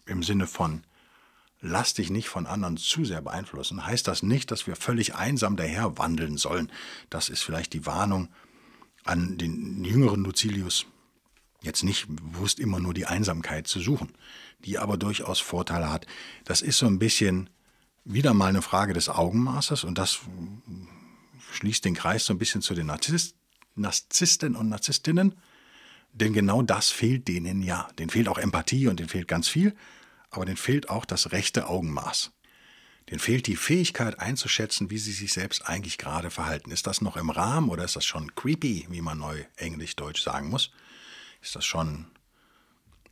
im 0.06 0.24
Sinne 0.24 0.48
von, 0.48 0.84
lass 1.62 1.94
dich 1.94 2.10
nicht 2.10 2.30
von 2.30 2.46
anderen 2.46 2.78
zu 2.78 3.06
sehr 3.06 3.22
beeinflussen, 3.22 3.86
heißt 3.86 4.08
das 4.08 4.24
nicht, 4.24 4.52
dass 4.52 4.68
wir 4.68 4.76
völlig 4.76 5.16
einsam 5.16 5.56
daher 5.56 5.98
wandeln 5.98 6.38
sollen. 6.38 6.72
Das 7.10 7.30
ist 7.30 7.44
vielleicht 7.44 7.74
die 7.74 7.86
Warnung 7.86 8.30
an 9.04 9.38
den 9.38 9.84
jüngeren 9.84 10.24
Lucilius. 10.24 10.86
Jetzt 11.62 11.84
nicht 11.84 12.08
bewusst 12.08 12.60
immer 12.60 12.80
nur 12.80 12.94
die 12.94 13.08
Einsamkeit 13.08 13.68
zu 13.68 13.80
suchen, 13.80 14.14
die 14.60 14.78
aber 14.78 14.98
durchaus 14.98 15.40
Vorteile 15.40 15.90
hat. 15.90 16.06
Das 16.46 16.62
ist 16.62 16.78
so 16.78 16.86
ein 16.86 17.00
bisschen 17.00 17.50
wieder 18.06 18.34
mal 18.34 18.48
eine 18.48 18.62
Frage 18.62 18.94
des 18.94 19.10
Augenmaßes 19.10 19.84
und 19.84 19.98
das 19.98 20.20
schließt 21.54 21.84
den 21.84 21.96
Kreis 21.96 22.26
so 22.26 22.34
ein 22.34 22.38
bisschen 22.38 22.62
zu 22.62 22.76
den 22.76 22.88
Narzisst, 22.88 23.36
Narzissten 23.76 24.56
und 24.56 24.70
Narzisstinnen. 24.70 25.36
Denn 26.14 26.34
genau 26.34 26.62
das 26.62 26.90
fehlt 26.90 27.28
denen 27.28 27.62
ja. 27.62 27.88
Denen 28.00 28.10
fehlt 28.10 28.28
auch 28.28 28.38
Empathie 28.38 28.88
und 28.88 29.00
denen 29.00 29.10
fehlt 29.10 29.28
ganz 29.28 29.48
viel, 29.48 29.76
aber 30.30 30.46
denen 30.46 30.58
fehlt 30.58 30.90
auch 30.90 31.06
das 31.06 31.32
rechte 31.32 31.68
Augenmaß. 31.68 32.32
Denen 33.10 33.20
fehlt 33.20 33.48
die 33.48 33.56
Fähigkeit 33.56 34.20
einzuschätzen, 34.20 34.90
wie 34.90 34.98
sie 34.98 35.14
sich 35.14 35.32
selbst 35.32 35.66
eigentlich 35.66 35.98
gerade 35.98 36.30
verhalten. 36.30 36.72
Ist 36.72 36.88
das 36.88 37.02
noch 37.02 37.16
im 37.16 37.30
Rahmen 37.30 37.70
oder 37.70 37.86
ist 37.86 37.96
das 37.96 38.06
schon 38.06 38.36
creepy, 38.36 38.86
wie 38.90 39.02
man 39.02 39.18
neu 39.18 39.46
englisch-deutsch 39.56 40.22
sagen 40.22 40.50
muss? 40.50 40.72
Ist 41.42 41.56
das 41.56 41.66
schon, 41.66 42.08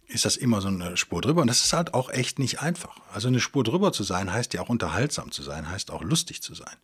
ist 0.08 0.26
das 0.26 0.36
immer 0.36 0.60
so 0.60 0.68
eine 0.68 0.98
Spur 0.98 1.22
drüber? 1.22 1.42
Und 1.42 1.48
das 1.48 1.64
ist 1.64 1.72
halt 1.72 1.94
auch 1.94 2.10
echt 2.10 2.40
nicht 2.40 2.60
einfach. 2.60 2.98
Also 3.14 3.30
eine 3.30 3.40
Spur 3.40 3.64
drüber 3.64 3.94
zu 3.94 4.04
sein, 4.04 4.34
heißt 4.34 4.54
ja 4.54 4.62
auch 4.62 4.70
unterhaltsam 4.70 5.32
zu 5.32 5.44
sein, 5.44 5.70
heißt 5.70 5.92
auch 5.92 6.04
lustig 6.04 6.42
zu 6.42 6.54
sein. 6.56 6.76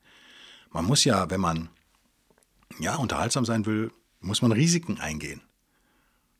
Man 0.69 0.85
muss 0.85 1.03
ja, 1.03 1.29
wenn 1.29 1.41
man 1.41 1.69
ja 2.79 2.95
unterhaltsam 2.95 3.43
sein 3.43 3.65
will, 3.65 3.91
muss 4.21 4.41
man 4.41 4.53
Risiken 4.53 5.01
eingehen. 5.01 5.41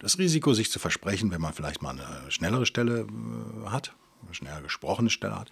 Das 0.01 0.17
Risiko, 0.17 0.55
sich 0.55 0.71
zu 0.71 0.79
versprechen, 0.79 1.29
wenn 1.29 1.41
man 1.41 1.53
vielleicht 1.53 1.83
mal 1.83 1.91
eine 1.91 2.31
schnellere 2.31 2.65
Stelle 2.65 3.01
äh, 3.01 3.69
hat, 3.69 3.93
eine 4.25 4.33
schneller 4.33 4.61
gesprochene 4.61 5.11
Stelle 5.11 5.39
hat. 5.39 5.51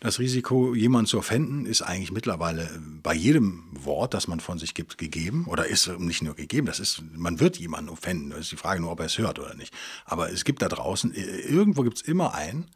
Das 0.00 0.18
Risiko, 0.18 0.74
jemanden 0.74 1.06
zu 1.06 1.18
offenden, 1.18 1.64
ist 1.64 1.80
eigentlich 1.80 2.12
mittlerweile 2.12 2.68
bei 3.02 3.14
jedem 3.14 3.64
Wort, 3.72 4.12
das 4.12 4.28
man 4.28 4.40
von 4.40 4.58
sich 4.58 4.74
gibt, 4.74 4.98
gegeben. 4.98 5.46
Oder 5.46 5.66
ist 5.66 5.88
nicht 5.98 6.22
nur 6.22 6.34
gegeben, 6.34 6.66
das 6.66 6.80
ist, 6.80 7.02
man 7.14 7.40
wird 7.40 7.56
jemanden 7.56 7.88
offenden. 7.88 8.30
Das 8.30 8.40
ist 8.40 8.52
die 8.52 8.56
Frage 8.56 8.82
nur, 8.82 8.92
ob 8.92 9.00
er 9.00 9.06
es 9.06 9.16
hört 9.16 9.38
oder 9.38 9.54
nicht. 9.54 9.72
Aber 10.04 10.30
es 10.30 10.44
gibt 10.44 10.60
da 10.60 10.68
draußen, 10.68 11.14
irgendwo 11.14 11.82
gibt 11.82 11.96
es 11.96 12.02
immer 12.02 12.34
einen, 12.34 12.66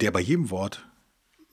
der 0.00 0.12
bei 0.12 0.20
jedem 0.20 0.50
Wort 0.50 0.86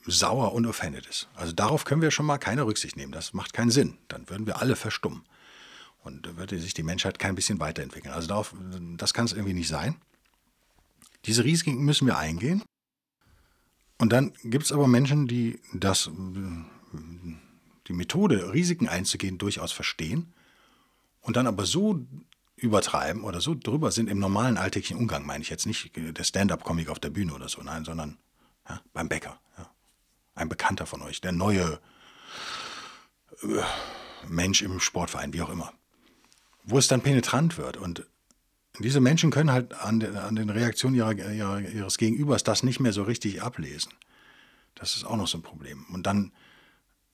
sauer 0.06 0.54
und 0.54 0.68
offended 0.68 1.08
ist. 1.08 1.30
Also 1.34 1.52
darauf 1.52 1.84
können 1.84 2.04
wir 2.04 2.12
schon 2.12 2.28
mal 2.28 2.38
keine 2.38 2.66
Rücksicht 2.66 2.96
nehmen. 2.96 3.12
Das 3.12 3.34
macht 3.34 3.54
keinen 3.54 3.72
Sinn. 3.72 3.98
Dann 4.08 4.30
würden 4.30 4.46
wir 4.46 4.62
alle 4.62 4.76
verstummen. 4.76 5.24
Und 6.04 6.26
da 6.26 6.38
würde 6.38 6.60
sich 6.60 6.74
die 6.74 6.84
Menschheit 6.84 7.20
kein 7.20 7.36
bisschen 7.36 7.60
weiterentwickeln. 7.60 8.14
Also 8.14 8.28
darauf, 8.28 8.56
das 8.98 9.14
kann 9.14 9.26
es 9.26 9.34
irgendwie 9.34 9.54
nicht 9.54 9.68
sein. 9.68 9.96
Diese 11.26 11.44
Risiken 11.44 11.84
müssen 11.84 12.08
wir 12.08 12.18
eingehen. 12.18 12.64
Und 13.98 14.14
dann 14.14 14.34
gibt 14.44 14.66
es 14.66 14.72
aber 14.72 14.88
Menschen, 14.88 15.28
die 15.28 15.60
das, 15.74 16.10
die 17.88 17.94
Methode, 17.94 18.54
Risiken 18.54 18.88
einzugehen, 18.88 19.38
durchaus 19.38 19.74
verstehen 19.74 20.34
und 21.22 21.36
dann 21.36 21.48
aber 21.48 21.66
so 21.66 22.06
übertreiben 22.56 23.24
oder 23.24 23.42
so 23.42 23.56
drüber 23.56 23.92
sind 23.92 24.10
im 24.10 24.20
normalen 24.20 24.58
alltäglichen 24.58 24.98
Umgang, 24.98 25.26
meine 25.26 25.42
ich 25.42 25.50
jetzt 25.50 25.66
nicht 25.66 25.92
der 25.96 26.24
Stand-up-Comic 26.24 26.90
auf 26.90 27.00
der 27.00 27.10
Bühne 27.10 27.34
oder 27.34 27.50
so, 27.50 27.62
nein, 27.62 27.86
sondern 27.86 28.18
ja, 28.68 28.82
beim 28.94 29.10
Bäcker. 29.10 29.40
Ja. 29.58 29.70
Ein 30.36 30.50
Bekannter 30.50 30.86
von 30.86 31.02
euch, 31.02 31.22
der 31.22 31.32
neue 31.32 31.80
äh, 33.42 33.62
Mensch 34.28 34.62
im 34.62 34.80
Sportverein, 34.80 35.34
wie 35.34 35.42
auch 35.42 35.50
immer. 35.50 35.74
Wo 36.70 36.78
es 36.78 36.88
dann 36.88 37.02
penetrant 37.02 37.58
wird 37.58 37.78
und 37.78 38.06
diese 38.80 39.00
Menschen 39.00 39.32
können 39.32 39.52
halt 39.52 39.74
an 39.74 40.00
den, 40.00 40.16
an 40.16 40.36
den 40.36 40.50
Reaktionen 40.50 40.96
ihrer, 40.96 41.14
ihrer, 41.14 41.60
ihres 41.60 41.98
Gegenübers 41.98 42.44
das 42.44 42.64
nicht 42.64 42.80
mehr 42.80 42.94
so 42.94 43.04
richtig 43.04 43.42
ablesen. 43.42 43.92
Das 44.76 44.96
ist 44.96 45.04
auch 45.04 45.18
noch 45.18 45.28
so 45.28 45.38
ein 45.38 45.44
Problem. 45.44 45.86
Und 45.92 46.08
dann 46.08 46.32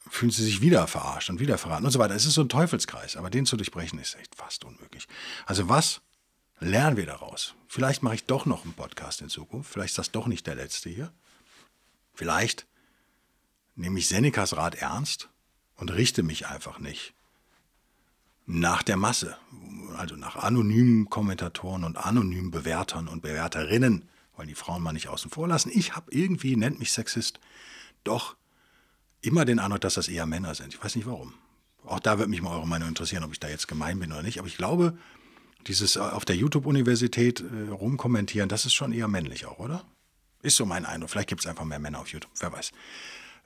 fühlen 0.08 0.32
sie 0.32 0.44
sich 0.44 0.62
wieder 0.62 0.86
verarscht 0.88 1.30
und 1.30 1.40
wieder 1.40 1.58
verraten 1.58 1.86
und 1.86 1.92
so 1.92 2.00
weiter. 2.00 2.14
Es 2.14 2.26
ist 2.26 2.36
so 2.36 2.42
ein 2.42 2.50
Teufelskreis, 2.50 3.18
aber 3.18 3.32
den 3.32 3.46
zu 3.48 3.58
durchbrechen 3.58 3.98
ist 3.98 4.16
echt 4.16 4.36
fast 4.36 4.64
unmöglich. 4.64 5.08
Also 5.48 5.68
was 5.68 6.02
lernen 6.60 6.98
wir 6.98 7.08
daraus? 7.08 7.56
Vielleicht 7.68 8.04
mache 8.04 8.16
ich 8.16 8.26
doch 8.26 8.46
noch 8.46 8.64
einen 8.64 8.74
Podcast 8.74 9.22
in 9.22 9.30
Zukunft. 9.30 9.72
Vielleicht 9.72 9.92
ist 9.92 9.98
das 9.98 10.12
doch 10.12 10.28
nicht 10.28 10.46
der 10.46 10.56
letzte 10.56 10.90
hier. 10.90 11.12
Vielleicht 12.14 12.68
nehme 13.76 13.98
ich 13.98 14.08
Senecas 14.08 14.56
Rat 14.56 14.76
ernst 14.76 15.30
und 15.76 15.92
richte 15.92 16.22
mich 16.22 16.46
einfach 16.46 16.78
nicht 16.78 17.15
nach 18.46 18.84
der 18.84 18.98
Masse, 18.98 19.38
also 19.98 20.16
nach 20.16 20.36
anonymen 20.36 21.10
Kommentatoren 21.10 21.84
und 21.84 21.98
anonymen 21.98 22.52
Bewertern 22.52 23.08
und 23.08 23.22
Bewerterinnen, 23.22 24.08
wollen 24.36 24.48
die 24.48 24.56
Frauen 24.56 24.84
mal 24.84 24.94
nicht 24.94 25.08
außen 25.08 25.32
vor 25.32 25.48
lassen. 25.48 25.72
Ich 25.74 25.96
habe 25.96 26.12
irgendwie, 26.12 26.56
nennt 26.56 26.80
mich 26.80 26.92
Sexist, 26.92 27.40
doch 28.04 28.36
immer 29.22 29.46
den 29.46 29.60
Eindruck, 29.60 29.82
dass 29.82 29.96
das 29.96 30.08
eher 30.08 30.26
Männer 30.26 30.56
sind. 30.56 30.74
Ich 30.74 30.84
weiß 30.84 30.96
nicht 30.96 31.08
warum. 31.08 31.34
Auch 31.86 32.00
da 32.00 32.18
würde 32.18 32.30
mich 32.30 32.42
mal 32.42 32.56
eure 32.56 32.68
Meinung 32.68 32.90
interessieren, 32.90 33.24
ob 33.24 33.32
ich 33.32 33.40
da 33.40 33.48
jetzt 33.48 33.68
gemein 33.68 34.00
bin 34.00 34.12
oder 34.12 34.24
nicht. 34.24 34.40
Aber 34.40 34.48
ich 34.48 34.58
glaube, 34.58 34.98
dieses 35.68 35.96
äh, 35.96 36.00
auf 36.00 36.26
der 36.26 36.36
YouTube-Universität 36.36 37.42
äh, 37.42 37.70
rumkommentieren, 37.70 38.50
das 38.50 38.66
ist 38.66 38.74
schon 38.74 38.92
eher 38.92 39.08
männlich 39.08 39.46
auch, 39.46 39.60
oder? 39.60 39.86
Ist 40.42 40.58
so 40.58 40.66
mein 40.66 40.86
Eindruck. 40.86 41.10
Vielleicht 41.10 41.30
gibt 41.30 41.42
es 41.42 41.48
einfach 41.48 41.66
mehr 41.66 41.80
Männer 41.80 42.00
auf 42.00 42.08
YouTube, 42.08 42.32
wer 42.40 42.52
weiß. 42.52 42.72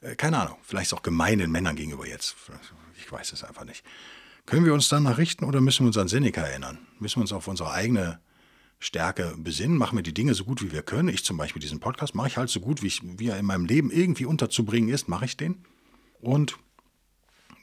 Äh, 0.02 0.16
keine 0.16 0.40
Ahnung. 0.40 0.58
Vielleicht 0.64 0.88
ist 0.88 0.94
auch 0.94 1.04
gemeinen 1.04 1.52
Männern 1.52 1.76
gegenüber 1.76 2.08
jetzt. 2.08 2.36
Ich 2.98 3.12
weiß 3.12 3.34
es 3.34 3.44
einfach 3.44 3.66
nicht. 3.66 3.84
Können 4.50 4.66
wir 4.66 4.74
uns 4.74 4.90
danach 4.90 5.20
richten 5.20 5.46
oder 5.46 5.62
müssen 5.62 5.84
wir 5.84 5.90
uns 5.90 5.98
an 6.00 6.08
Seneca 6.08 6.42
erinnern? 6.42 6.80
Müssen 6.98 7.18
wir 7.18 7.22
uns 7.22 7.34
auf 7.34 7.48
unsere 7.48 7.70
eigene 7.70 8.20
Stärke 8.80 9.36
besinnen? 9.38 9.78
Machen 9.78 9.96
wir 9.96 10.02
die 10.02 10.12
Dinge 10.12 10.34
so 10.34 10.44
gut, 10.44 10.64
wie 10.64 10.72
wir 10.72 10.82
können? 10.82 11.10
Ich 11.10 11.24
zum 11.24 11.38
Beispiel 11.38 11.62
diesen 11.62 11.80
Podcast 11.80 12.16
mache 12.16 12.30
ich 12.30 12.38
halt 12.38 12.50
so 12.50 12.60
gut, 12.60 12.82
wie, 12.82 12.88
ich, 12.88 13.02
wie 13.04 13.28
er 13.28 13.38
in 13.38 13.46
meinem 13.46 13.66
Leben 13.66 13.92
irgendwie 13.92 14.26
unterzubringen 14.26 14.90
ist, 14.90 15.08
mache 15.08 15.26
ich 15.26 15.38
den. 15.38 15.64
Und 16.20 16.58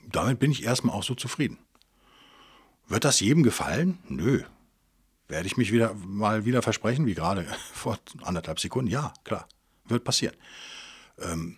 damit 0.09 0.39
bin 0.39 0.53
ich 0.53 0.63
erstmal 0.63 0.95
auch 0.95 1.03
so 1.03 1.17
zufrieden. 1.17 1.59
Wird 2.87 3.05
das 3.05 3.19
jedem 3.19 3.43
gefallen? 3.43 3.99
Nö. 4.07 4.45
Werde 5.27 5.49
ich 5.49 5.57
mich 5.57 5.73
wieder 5.73 5.93
mal 5.95 6.45
wieder 6.45 6.63
versprechen, 6.63 7.05
wie 7.05 7.15
gerade 7.15 7.49
vor 7.73 7.99
anderthalb 8.23 8.61
Sekunden? 8.61 8.93
Ja, 8.93 9.13
klar. 9.25 9.49
Wird 9.87 10.05
passieren. 10.05 10.37
Ähm, 11.19 11.57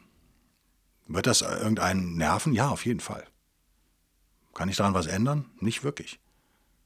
wird 1.06 1.26
das 1.26 1.42
irgendeinen 1.42 2.16
nerven? 2.16 2.54
Ja, 2.54 2.70
auf 2.70 2.86
jeden 2.86 3.00
Fall. 3.00 3.26
Kann 4.58 4.68
ich 4.68 4.76
daran 4.76 4.92
was 4.92 5.06
ändern? 5.06 5.44
Nicht 5.60 5.84
wirklich. 5.84 6.18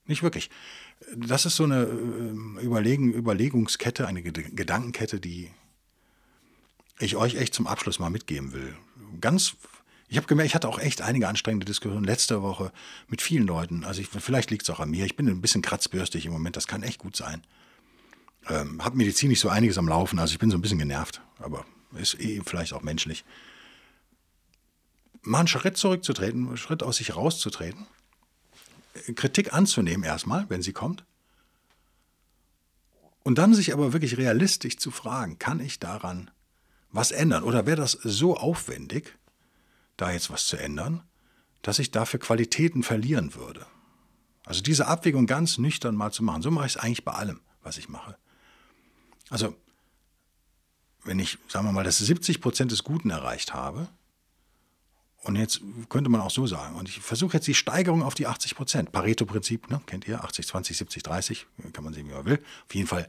Nicht 0.05 0.23
wirklich. 0.23 0.51
Das 1.17 1.47
ist 1.47 1.57
so 1.57 1.65
eine 1.65 1.85
äh, 1.85 2.63
Überlegen, 2.63 3.15
Überlegungskette, 3.15 4.07
eine 4.07 4.23
Gedankenkette, 4.23 5.21
die 5.21 5.49
ich 6.99 7.17
euch 7.17 7.37
echt 7.37 7.55
zum 7.55 7.67
Abschluss 7.67 7.99
mal 7.99 8.11
mitgeben 8.11 8.53
will. 8.53 8.77
Ganz, 9.23 9.57
ich 10.09 10.19
habe 10.19 10.27
gemerkt, 10.27 10.49
ich 10.51 10.55
hatte 10.55 10.69
auch 10.69 10.81
echt 10.81 11.01
einige 11.01 11.29
anstrengende 11.29 11.65
Diskussionen 11.65 12.05
letzte 12.05 12.43
Woche 12.43 12.73
mit 13.09 13.23
vielen 13.23 13.47
Leuten. 13.47 13.85
Also 13.85 14.03
ich, 14.03 14.09
vielleicht 14.09 14.51
liegt 14.51 14.65
es 14.65 14.71
auch 14.71 14.81
an 14.81 14.91
mir. 14.91 15.07
Ich 15.07 15.17
bin 15.17 15.27
ein 15.27 15.41
bisschen 15.41 15.63
kratzbürstig 15.63 16.27
im 16.27 16.33
Moment. 16.33 16.59
Das 16.59 16.67
kann 16.67 16.83
echt 16.83 16.99
gut 16.99 17.17
sein. 17.17 17.43
Ähm, 18.51 18.85
habe 18.85 18.99
medizinisch 18.99 19.41
so 19.41 19.49
einiges 19.49 19.79
am 19.79 19.89
Laufen. 19.89 20.19
Also 20.19 20.35
ich 20.35 20.39
bin 20.39 20.51
so 20.51 20.59
ein 20.59 20.63
bisschen 20.63 20.79
genervt. 20.79 21.23
Aber 21.39 21.65
ist 21.95 22.21
eh 22.21 22.43
vielleicht 22.45 22.75
auch 22.75 22.83
menschlich 22.83 23.25
mal 25.23 25.41
einen 25.41 25.49
Schritt 25.49 25.77
zurückzutreten, 25.77 26.47
einen 26.47 26.57
Schritt 26.57 26.83
aus 26.83 26.97
sich 26.97 27.17
rauszutreten, 27.17 27.87
Kritik 29.15 29.55
anzunehmen 29.55 30.05
erstmal, 30.05 30.49
wenn 30.51 30.63
sie 30.63 30.73
kommt, 30.73 31.05
und 33.25 33.39
dann 33.39 33.55
sich 33.55 33.73
aber 33.73 33.93
wirklich 33.93 34.17
realistisch 34.17 34.79
zu 34.79 34.91
fragen, 34.91 35.39
kann 35.39 35.61
ich 35.61 35.79
daran 35.79 36.31
was 36.91 37.13
ändern? 37.13 37.45
Oder 37.45 37.67
wäre 37.67 37.77
das 37.77 37.93
so 37.93 38.37
aufwendig, 38.37 39.17
da 39.97 40.11
jetzt 40.11 40.31
was 40.31 40.47
zu 40.47 40.57
ändern, 40.57 41.03
dass 41.63 41.79
ich 41.79 41.93
dafür 41.93 42.19
Qualitäten 42.19 42.83
verlieren 42.83 43.35
würde? 43.35 43.67
Also 44.45 44.61
diese 44.61 44.89
Abwägung 44.89 45.27
ganz 45.27 45.59
nüchtern 45.59 45.95
mal 45.95 46.13
zu 46.13 46.25
machen. 46.25 46.43
So 46.43 46.51
mache 46.51 46.67
ich 46.67 46.75
es 46.75 46.77
eigentlich 46.79 47.05
bei 47.05 47.13
allem, 47.13 47.41
was 47.63 47.79
ich 47.79 47.89
mache. 47.89 48.17
Also, 49.31 49.57
wenn 51.05 51.19
ich, 51.19 51.39
sagen 51.49 51.67
wir 51.67 51.73
mal, 51.73 51.85
das 51.85 51.99
70 51.99 52.41
Prozent 52.41 52.73
des 52.73 52.83
Guten 52.83 53.11
erreicht 53.11 53.55
habe, 53.55 53.89
und 55.25 55.37
jetzt 55.37 55.61
könnte 55.89 56.11
man 56.11 56.21
auch 56.21 56.31
so 56.31 56.47
sagen, 56.47 56.75
und 56.77 56.89
ich 56.89 57.01
versuche 57.01 57.35
jetzt 57.35 57.47
die 57.47 57.55
Steigerung 57.55 58.03
auf 58.03 58.15
die 58.15 58.27
80 58.27 58.57
Prozent. 58.57 58.93
Pareto-Prinzip, 58.93 59.71
ne, 59.71 59.81
kennt 59.87 60.09
ihr? 60.09 60.25
80, 60.25 60.47
20, 60.49 60.77
70, 60.77 61.03
30, 61.05 61.47
kann 61.73 61.85
man 61.85 61.95
sehen, 61.95 62.09
wie 62.09 62.13
man 62.13 62.25
will. 62.25 62.43
Auf 62.67 62.75
jeden 62.75 62.89
Fall 62.89 63.09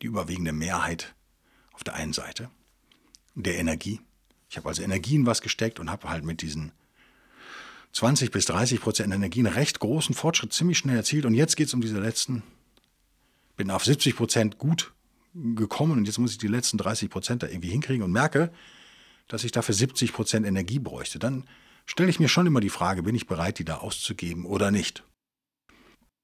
die 0.00 0.06
überwiegende 0.06 0.52
Mehrheit 0.52 1.14
auf 1.72 1.82
der 1.82 1.94
einen 1.94 2.12
Seite 2.12 2.48
der 3.34 3.58
Energie. 3.58 4.00
Ich 4.48 4.56
habe 4.56 4.68
also 4.68 4.82
Energie 4.82 5.16
in 5.16 5.26
was 5.26 5.42
gesteckt 5.42 5.80
und 5.80 5.90
habe 5.90 6.08
halt 6.08 6.24
mit 6.24 6.42
diesen 6.42 6.72
20 7.92 8.30
bis 8.30 8.46
30 8.46 8.80
Prozent 8.80 9.12
Energie 9.12 9.40
einen 9.40 9.52
recht 9.52 9.80
großen 9.80 10.14
Fortschritt 10.14 10.52
ziemlich 10.52 10.78
schnell 10.78 10.96
erzielt. 10.96 11.24
Und 11.24 11.34
jetzt 11.34 11.56
geht 11.56 11.66
es 11.66 11.74
um 11.74 11.80
diese 11.80 11.98
letzten, 11.98 12.44
bin 13.56 13.70
auf 13.72 13.84
70 13.84 14.14
Prozent 14.14 14.58
gut 14.58 14.92
gekommen 15.34 15.98
und 15.98 16.04
jetzt 16.04 16.18
muss 16.18 16.32
ich 16.32 16.38
die 16.38 16.48
letzten 16.48 16.78
30 16.78 17.10
Prozent 17.10 17.42
da 17.42 17.48
irgendwie 17.48 17.70
hinkriegen 17.70 18.02
und 18.02 18.12
merke, 18.12 18.52
dass 19.28 19.44
ich 19.44 19.52
dafür 19.52 19.74
70 19.74 20.12
Prozent 20.12 20.46
Energie 20.46 20.78
bräuchte, 20.78 21.18
dann 21.18 21.48
stelle 21.86 22.10
ich 22.10 22.20
mir 22.20 22.28
schon 22.28 22.46
immer 22.46 22.60
die 22.60 22.70
Frage, 22.70 23.02
bin 23.02 23.14
ich 23.14 23.26
bereit, 23.26 23.58
die 23.58 23.64
da 23.64 23.78
auszugeben 23.78 24.44
oder 24.44 24.70
nicht. 24.70 25.04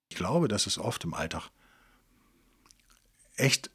Ich 0.08 0.16
glaube, 0.16 0.48
dass 0.48 0.66
es 0.66 0.78
oft 0.78 1.04
im 1.04 1.14
Alltag 1.14 1.50
echt 3.36 3.70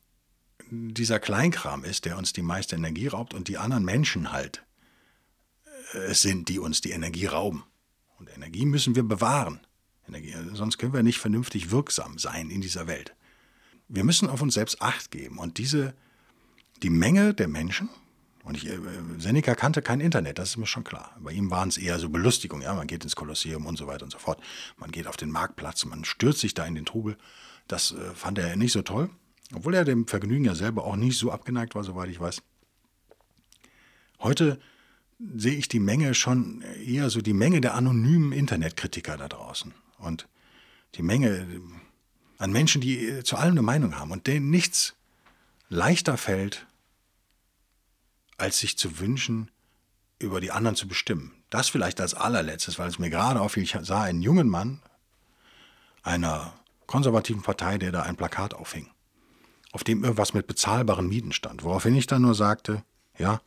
dieser 0.69 1.19
Kleinkram 1.19 1.83
ist, 1.83 2.05
der 2.05 2.17
uns 2.17 2.33
die 2.33 2.41
meiste 2.41 2.75
Energie 2.75 3.07
raubt 3.07 3.33
und 3.33 3.47
die 3.47 3.57
anderen 3.57 3.83
Menschen 3.83 4.31
halt 4.31 4.63
es 5.93 6.25
äh, 6.25 6.29
sind, 6.29 6.49
die 6.49 6.59
uns 6.59 6.81
die 6.81 6.91
Energie 6.91 7.25
rauben. 7.25 7.63
Und 8.19 8.29
Energie 8.35 8.65
müssen 8.65 8.95
wir 8.95 9.03
bewahren. 9.03 9.59
Energie, 10.07 10.35
sonst 10.53 10.77
können 10.77 10.93
wir 10.93 11.03
nicht 11.03 11.19
vernünftig 11.19 11.71
wirksam 11.71 12.19
sein 12.19 12.49
in 12.49 12.61
dieser 12.61 12.87
Welt. 12.87 13.15
wir 13.87 14.03
müssen 14.03 14.29
auf 14.29 14.41
uns 14.41 14.53
selbst 14.53 14.81
Acht 14.81 15.09
geben. 15.11 15.39
Und 15.39 15.57
diese, 15.57 15.95
die 16.83 16.89
Menge 16.89 17.33
der 17.33 17.47
Menschen, 17.47 17.89
und 18.43 18.56
ich, 18.56 18.67
äh, 18.67 18.80
Seneca 19.17 19.56
kannte 19.56 19.82
kein 19.82 19.99
Internet, 19.99 20.39
das 20.39 20.52
ist 20.52 20.58
mir 20.58 20.65
schon 20.65 20.84
klar. 20.84 21.15
Bei 21.19 21.32
ihm 21.32 21.52
waren 21.52 21.69
es 21.69 21.78
eher 21.78 21.99
so 21.99 22.10
Belustigungen, 22.10 22.63
ja, 22.63 22.73
man 22.73 22.88
geht 22.88 23.04
ins 23.04 23.15
Kolosseum 23.15 23.65
und 23.65 23.78
so 23.78 23.88
weiter 23.88 24.04
und 24.04 24.12
so 24.12 24.19
fort. 24.19 24.41
Man 24.78 24.91
geht 24.91 25.08
auf 25.08 25.17
den 25.17 25.32
Marktplatz, 25.32 25.86
man 25.86 26.06
stürzt 26.06 26.39
sich 26.39 26.54
da 26.54 26.65
in 26.65 26.75
den 26.75 26.86
Trubel. 26.86 27.17
Das 27.67 27.91
äh, 27.91 28.13
fand 28.15 28.38
er 28.38 28.56
nicht 28.56 28.71
so 28.71 28.82
toll, 28.82 29.10
obwohl 29.54 29.73
er 29.75 29.86
dem 29.86 30.08
Vergnügen 30.08 30.45
ja 30.45 30.56
selber 30.56 30.86
auch 30.86 30.95
nicht 30.95 31.17
so 31.17 31.32
abgeneigt 31.32 31.75
war, 31.75 31.84
soweit 31.84 32.10
ich 32.10 32.19
weiß. 32.19 32.41
Heute 34.19 34.60
sehe 35.36 35.56
ich 35.56 35.67
die 35.67 35.80
Menge 35.80 36.13
schon 36.13 36.62
eher 36.62 37.10
so 37.10 37.21
die 37.21 37.34
Menge 37.34 37.62
der 37.62 37.75
anonymen 37.75 38.32
Internetkritiker 38.32 39.17
da 39.17 39.28
draußen 39.28 39.73
und 39.97 40.28
die 40.95 41.04
Menge 41.04 41.45
an 42.38 42.52
Menschen, 42.52 42.82
die 42.82 43.06
äh, 43.06 43.23
zu 43.23 43.36
allem 43.36 43.52
eine 43.52 43.62
Meinung 43.62 43.99
haben 43.99 44.12
und 44.12 44.28
denen 44.28 44.49
nichts 44.49 44.95
leichter 45.67 46.17
fällt, 46.17 46.65
als 48.39 48.60
sich 48.60 48.78
zu 48.78 48.99
wünschen, 48.99 49.52
über 50.19 50.41
die 50.41 50.52
anderen 50.52 50.75
zu 50.75 50.88
bestimmen. 50.88 51.34
Das 51.49 51.69
vielleicht 51.69 52.02
als 52.02 52.13
allerletztes, 52.13 52.78
weil 52.78 52.89
es 52.89 52.99
mir 52.99 53.10
gerade 53.10 53.41
auffiel, 53.41 53.63
ich 53.63 53.75
sah 53.82 54.04
einen 54.04 54.21
jungen 54.21 54.49
Mann 54.49 54.82
einer 56.04 56.54
konservativen 56.86 57.41
Partei, 57.41 57.78
der 57.78 57.91
da 57.91 58.04
ein 58.04 58.15
Plakat 58.15 58.54
aufhing, 58.54 58.89
auf 59.71 59.84
dem 59.84 60.04
irgendwas 60.04 60.34
mit 60.34 60.47
bezahlbaren 60.47 61.08
Mieten 61.08 61.32
stand, 61.32 61.63
woraufhin 61.63 61.95
ich 61.95 62.08
dann 62.08 62.21
nur 62.21 62.36
sagte, 62.36 62.84
ja, 63.17 63.41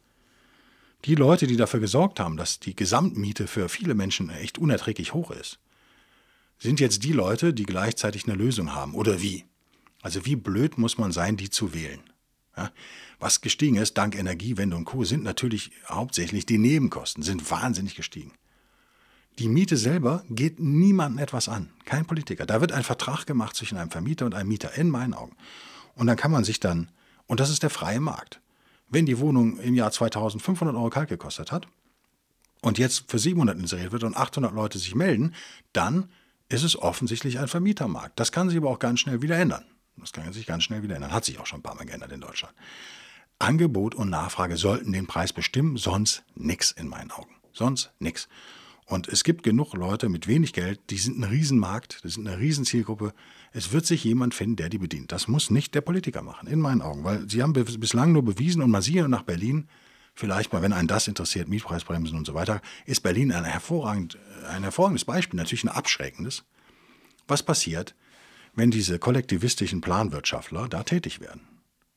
die 1.04 1.16
Leute, 1.16 1.46
die 1.46 1.56
dafür 1.56 1.80
gesorgt 1.80 2.20
haben, 2.20 2.36
dass 2.36 2.60
die 2.60 2.76
Gesamtmiete 2.76 3.48
für 3.48 3.68
viele 3.68 3.94
Menschen 3.94 4.30
echt 4.30 4.58
unerträglich 4.58 5.14
hoch 5.14 5.32
ist, 5.32 5.58
sind 6.58 6.78
jetzt 6.78 7.02
die 7.02 7.12
Leute, 7.12 7.52
die 7.52 7.66
gleichzeitig 7.66 8.24
eine 8.24 8.36
Lösung 8.36 8.72
haben. 8.72 8.94
Oder 8.94 9.20
wie? 9.20 9.44
Also 10.00 10.24
wie 10.24 10.36
blöd 10.36 10.78
muss 10.78 10.98
man 10.98 11.10
sein, 11.10 11.36
die 11.36 11.50
zu 11.50 11.74
wählen? 11.74 12.00
Ja? 12.56 12.70
Was 13.18 13.40
gestiegen 13.40 13.76
ist, 13.76 13.98
dank 13.98 14.16
Energiewende 14.16 14.76
und 14.76 14.84
Co., 14.84 15.04
sind 15.04 15.22
natürlich 15.22 15.70
hauptsächlich 15.88 16.46
die 16.46 16.58
Nebenkosten, 16.58 17.22
sind 17.22 17.50
wahnsinnig 17.50 17.94
gestiegen. 17.94 18.32
Die 19.38 19.48
Miete 19.48 19.76
selber 19.76 20.24
geht 20.28 20.60
niemandem 20.60 21.18
etwas 21.18 21.48
an, 21.48 21.70
kein 21.84 22.04
Politiker. 22.04 22.44
Da 22.44 22.60
wird 22.60 22.72
ein 22.72 22.84
Vertrag 22.84 23.26
gemacht 23.26 23.56
zwischen 23.56 23.78
einem 23.78 23.90
Vermieter 23.90 24.26
und 24.26 24.34
einem 24.34 24.48
Mieter, 24.48 24.74
in 24.74 24.90
meinen 24.90 25.14
Augen. 25.14 25.36
Und 25.94 26.06
dann 26.06 26.16
kann 26.16 26.30
man 26.30 26.44
sich 26.44 26.60
dann, 26.60 26.90
und 27.26 27.40
das 27.40 27.50
ist 27.50 27.62
der 27.62 27.70
freie 27.70 28.00
Markt, 28.00 28.40
wenn 28.88 29.06
die 29.06 29.18
Wohnung 29.18 29.58
im 29.58 29.74
Jahr 29.74 29.90
2500 29.90 30.76
Euro 30.76 30.90
kalt 30.90 31.08
gekostet 31.08 31.50
hat 31.50 31.66
und 32.60 32.76
jetzt 32.76 33.10
für 33.10 33.18
700 33.18 33.58
inseriert 33.58 33.92
wird 33.92 34.04
und 34.04 34.16
800 34.16 34.54
Leute 34.54 34.78
sich 34.78 34.94
melden, 34.94 35.34
dann 35.72 36.10
ist 36.50 36.62
es 36.62 36.76
offensichtlich 36.76 37.38
ein 37.38 37.48
Vermietermarkt. 37.48 38.20
Das 38.20 38.32
kann 38.32 38.50
sich 38.50 38.58
aber 38.58 38.68
auch 38.68 38.78
ganz 38.78 39.00
schnell 39.00 39.22
wieder 39.22 39.38
ändern. 39.38 39.64
Das 39.96 40.12
kann 40.12 40.32
sich 40.32 40.46
ganz 40.46 40.64
schnell 40.64 40.82
wieder 40.82 40.96
ändern. 40.96 41.12
Hat 41.12 41.24
sich 41.24 41.38
auch 41.38 41.46
schon 41.46 41.60
ein 41.60 41.62
paar 41.62 41.74
Mal 41.74 41.86
geändert 41.86 42.12
in 42.12 42.20
Deutschland. 42.20 42.54
Angebot 43.38 43.94
und 43.94 44.10
Nachfrage 44.10 44.56
sollten 44.56 44.92
den 44.92 45.06
Preis 45.06 45.32
bestimmen, 45.32 45.76
sonst 45.76 46.24
nichts 46.34 46.70
in 46.70 46.88
meinen 46.88 47.10
Augen. 47.10 47.34
Sonst 47.52 47.92
nichts. 47.98 48.28
Und 48.86 49.08
es 49.08 49.24
gibt 49.24 49.42
genug 49.42 49.74
Leute 49.74 50.08
mit 50.08 50.26
wenig 50.26 50.52
Geld, 50.52 50.80
die 50.90 50.98
sind 50.98 51.18
ein 51.18 51.24
Riesenmarkt, 51.24 52.04
das 52.04 52.14
sind 52.14 52.26
eine 52.26 52.38
Riesenzielgruppe. 52.38 53.14
Es 53.52 53.72
wird 53.72 53.86
sich 53.86 54.04
jemand 54.04 54.34
finden, 54.34 54.56
der 54.56 54.68
die 54.68 54.78
bedient. 54.78 55.12
Das 55.12 55.28
muss 55.28 55.50
nicht 55.50 55.74
der 55.74 55.80
Politiker 55.80 56.22
machen, 56.22 56.48
in 56.48 56.60
meinen 56.60 56.82
Augen, 56.82 57.04
weil 57.04 57.28
sie 57.28 57.42
haben 57.42 57.52
bislang 57.52 58.12
nur 58.12 58.24
bewiesen 58.24 58.60
und 58.62 58.70
man 58.70 58.82
sieht 58.82 59.08
nach 59.08 59.22
Berlin, 59.22 59.68
vielleicht 60.14 60.52
mal, 60.52 60.62
wenn 60.62 60.72
einen 60.72 60.88
das 60.88 61.08
interessiert, 61.08 61.48
Mietpreisbremsen 61.48 62.18
und 62.18 62.26
so 62.26 62.34
weiter, 62.34 62.60
ist 62.84 63.02
Berlin 63.02 63.32
ein, 63.32 63.44
hervorragend, 63.44 64.18
ein 64.48 64.62
hervorragendes 64.62 65.04
Beispiel, 65.04 65.38
natürlich 65.38 65.64
ein 65.64 65.68
abschreckendes. 65.68 66.44
Was 67.28 67.42
passiert, 67.42 67.94
wenn 68.54 68.70
diese 68.70 68.98
kollektivistischen 68.98 69.80
Planwirtschaftler 69.80 70.68
da 70.68 70.82
tätig 70.82 71.20
werden? 71.20 71.52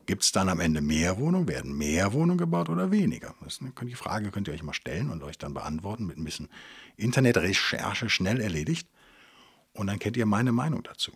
Gibt 0.05 0.23
es 0.23 0.31
dann 0.31 0.49
am 0.49 0.59
Ende 0.59 0.81
mehr 0.81 1.17
Wohnungen? 1.17 1.47
Werden 1.47 1.75
mehr 1.75 2.13
Wohnungen 2.13 2.37
gebaut 2.37 2.69
oder 2.69 2.91
weniger? 2.91 3.33
Das 3.43 3.59
ist 3.59 3.63
die 3.81 3.95
Frage 3.95 4.29
könnt 4.29 4.47
ihr 4.47 4.53
euch 4.53 4.61
mal 4.61 4.73
stellen 4.73 5.09
und 5.09 5.23
euch 5.23 5.37
dann 5.37 5.53
beantworten 5.53 6.05
mit 6.05 6.17
ein 6.17 6.23
bisschen 6.23 6.49
Internetrecherche 6.95 8.09
schnell 8.09 8.39
erledigt. 8.39 8.87
Und 9.73 9.87
dann 9.87 9.99
kennt 9.99 10.15
ihr 10.15 10.25
meine 10.25 10.51
Meinung 10.51 10.83
dazu. 10.83 11.11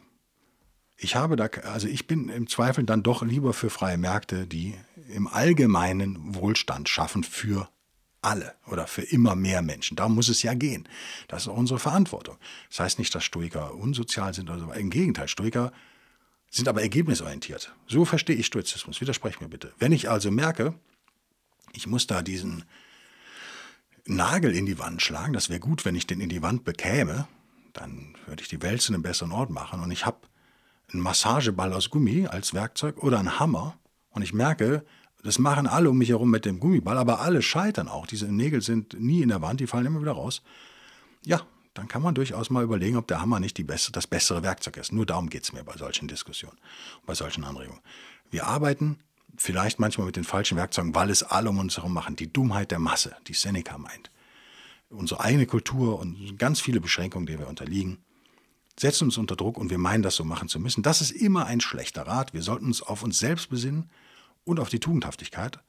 Ich 0.97 1.15
habe 1.15 1.35
da, 1.35 1.45
also 1.63 1.87
ich 1.87 2.07
bin 2.07 2.29
im 2.29 2.47
Zweifel 2.47 2.83
dann 2.83 3.03
doch 3.03 3.21
lieber 3.21 3.53
für 3.53 3.69
freie 3.69 3.97
Märkte, 3.97 4.47
die 4.47 4.75
im 5.13 5.27
allgemeinen 5.27 6.35
Wohlstand 6.35 6.89
schaffen 6.89 7.23
für 7.23 7.69
alle 8.21 8.55
oder 8.67 8.87
für 8.87 9.01
immer 9.01 9.35
mehr 9.35 9.61
Menschen. 9.61 9.95
Da 9.95 10.09
muss 10.09 10.29
es 10.29 10.43
ja 10.43 10.53
gehen. 10.53 10.87
Das 11.27 11.43
ist 11.43 11.47
auch 11.47 11.57
unsere 11.57 11.79
Verantwortung. 11.79 12.37
Das 12.69 12.79
heißt 12.79 12.99
nicht, 12.99 13.13
dass 13.15 13.23
Stoiker 13.23 13.75
unsozial 13.75 14.33
sind 14.33 14.49
oder 14.49 14.59
so. 14.59 14.71
Im 14.71 14.89
Gegenteil, 14.89 15.27
Stoiker 15.27 15.71
sind 16.51 16.67
aber 16.67 16.81
ergebnisorientiert. 16.81 17.73
So 17.87 18.05
verstehe 18.05 18.35
ich 18.35 18.47
Stoizismus. 18.47 19.01
Widersprech 19.01 19.39
mir 19.39 19.47
bitte. 19.47 19.71
Wenn 19.77 19.91
ich 19.91 20.09
also 20.09 20.31
merke, 20.31 20.73
ich 21.73 21.87
muss 21.87 22.07
da 22.07 22.21
diesen 22.21 22.65
Nagel 24.05 24.55
in 24.55 24.65
die 24.65 24.79
Wand 24.79 25.01
schlagen, 25.01 25.33
das 25.33 25.49
wäre 25.49 25.59
gut, 25.59 25.85
wenn 25.85 25.95
ich 25.95 26.07
den 26.07 26.19
in 26.19 26.29
die 26.29 26.41
Wand 26.41 26.63
bekäme, 26.63 27.27
dann 27.73 28.15
würde 28.25 28.41
ich 28.41 28.49
die 28.49 28.61
Welt 28.61 28.81
zu 28.81 28.91
einem 28.91 29.03
besseren 29.03 29.31
Ort 29.31 29.51
machen 29.51 29.81
und 29.81 29.91
ich 29.91 30.05
habe 30.05 30.17
einen 30.91 31.03
Massageball 31.03 31.71
aus 31.73 31.91
Gummi 31.91 32.25
als 32.25 32.55
Werkzeug 32.55 33.03
oder 33.03 33.19
einen 33.19 33.39
Hammer 33.39 33.77
und 34.09 34.23
ich 34.23 34.33
merke, 34.33 34.83
das 35.23 35.39
machen 35.39 35.67
alle 35.67 35.89
um 35.89 35.97
mich 35.97 36.09
herum 36.09 36.29
mit 36.29 36.45
dem 36.45 36.59
Gummiball, 36.59 36.97
aber 36.97 37.19
alle 37.19 37.41
scheitern 37.41 37.87
auch. 37.87 38.07
Diese 38.07 38.25
Nägel 38.27 38.61
sind 38.61 38.99
nie 38.99 39.21
in 39.21 39.29
der 39.29 39.41
Wand, 39.41 39.59
die 39.59 39.67
fallen 39.67 39.85
immer 39.85 40.01
wieder 40.01 40.13
raus. 40.13 40.41
Ja, 41.25 41.41
dann 41.73 41.87
kann 41.87 42.01
man 42.01 42.15
durchaus 42.15 42.49
mal 42.49 42.63
überlegen, 42.63 42.97
ob 42.97 43.07
der 43.07 43.21
Hammer 43.21 43.39
nicht 43.39 43.65
beste, 43.67 43.91
das 43.91 44.07
bessere 44.07 44.43
Werkzeug 44.43 44.77
ist. 44.77 44.91
Nur 44.91 45.05
darum 45.05 45.29
geht 45.29 45.43
es 45.43 45.53
mir 45.53 45.63
bei 45.63 45.77
solchen 45.77 46.07
Diskussionen, 46.07 46.57
bei 47.05 47.15
solchen 47.15 47.43
Anregungen. 47.43 47.81
Wir 48.31 48.47
arbeiten 48.47 48.99
vielleicht 49.37 49.79
manchmal 49.79 50.07
mit 50.07 50.15
den 50.15 50.23
falschen 50.23 50.57
Werkzeugen, 50.57 50.95
weil 50.95 51.09
es 51.09 51.23
alle 51.23 51.49
um 51.49 51.59
uns 51.59 51.77
herum 51.77 51.93
machen. 51.93 52.15
Die 52.15 52.31
Dummheit 52.31 52.71
der 52.71 52.79
Masse, 52.79 53.15
die 53.27 53.33
Seneca 53.33 53.77
meint. 53.77 54.11
Unsere 54.89 55.21
eigene 55.21 55.45
Kultur 55.45 55.99
und 55.99 56.37
ganz 56.39 56.59
viele 56.59 56.81
Beschränkungen, 56.81 57.27
denen 57.27 57.39
wir 57.39 57.47
unterliegen, 57.47 57.99
setzen 58.77 59.05
uns 59.05 59.17
unter 59.17 59.35
Druck 59.35 59.57
und 59.57 59.69
wir 59.69 59.77
meinen, 59.77 60.01
das 60.01 60.15
so 60.15 60.23
machen 60.23 60.47
zu 60.47 60.59
müssen. 60.59 60.81
Das 60.81 61.01
ist 61.01 61.11
immer 61.11 61.45
ein 61.45 61.61
schlechter 61.61 62.07
Rat. 62.07 62.33
Wir 62.33 62.41
sollten 62.41 62.65
uns 62.65 62.81
auf 62.81 63.03
uns 63.03 63.19
selbst 63.19 63.49
besinnen 63.49 63.89
und 64.45 64.59
auf 64.59 64.69
die 64.69 64.79
Tugendhaftigkeit 64.79 65.59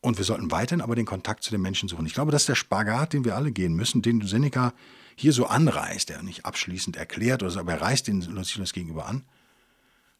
und 0.00 0.18
wir 0.18 0.24
sollten 0.24 0.50
weiterhin 0.50 0.80
aber 0.80 0.94
den 0.94 1.06
Kontakt 1.06 1.44
zu 1.44 1.50
den 1.50 1.60
Menschen 1.60 1.88
suchen. 1.88 2.06
Ich 2.06 2.14
glaube, 2.14 2.32
das 2.32 2.42
ist 2.42 2.48
der 2.48 2.54
Spagat, 2.54 3.12
den 3.12 3.24
wir 3.24 3.36
alle 3.36 3.52
gehen 3.52 3.74
müssen, 3.74 4.02
den 4.02 4.22
Seneca 4.22 4.72
hier 5.14 5.32
so 5.32 5.46
anreißt, 5.46 6.08
der 6.08 6.22
nicht 6.22 6.46
abschließend 6.46 6.96
erklärt, 6.96 7.42
oder 7.42 7.50
so, 7.50 7.60
aber 7.60 7.72
er 7.72 7.82
reißt 7.82 8.08
den 8.08 8.22
Lucilius 8.22 8.72
gegenüber 8.72 9.06
an. 9.06 9.24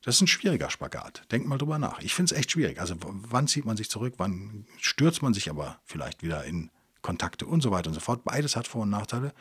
Das 0.02 0.16
ist 0.16 0.20
ein 0.22 0.26
schwieriger 0.26 0.70
Spagat. 0.70 1.24
Denkt 1.30 1.46
mal 1.46 1.58
drüber 1.58 1.78
nach. 1.78 2.00
Ich 2.00 2.14
finde 2.14 2.34
es 2.34 2.38
echt 2.38 2.50
schwierig. 2.50 2.80
Also 2.80 2.96
wann 3.00 3.48
zieht 3.48 3.64
man 3.64 3.76
sich 3.76 3.90
zurück, 3.90 4.14
wann 4.16 4.66
stürzt 4.78 5.22
man 5.22 5.34
sich 5.34 5.50
aber 5.50 5.78
vielleicht 5.84 6.22
wieder 6.22 6.44
in 6.44 6.70
Kontakte 7.02 7.46
und 7.46 7.62
so 7.62 7.70
weiter 7.70 7.88
und 7.88 7.94
so 7.94 8.00
fort. 8.00 8.24
Beides 8.24 8.56
hat 8.56 8.66
Vor- 8.66 8.82
und 8.82 8.90
Nachteile. 8.90 9.32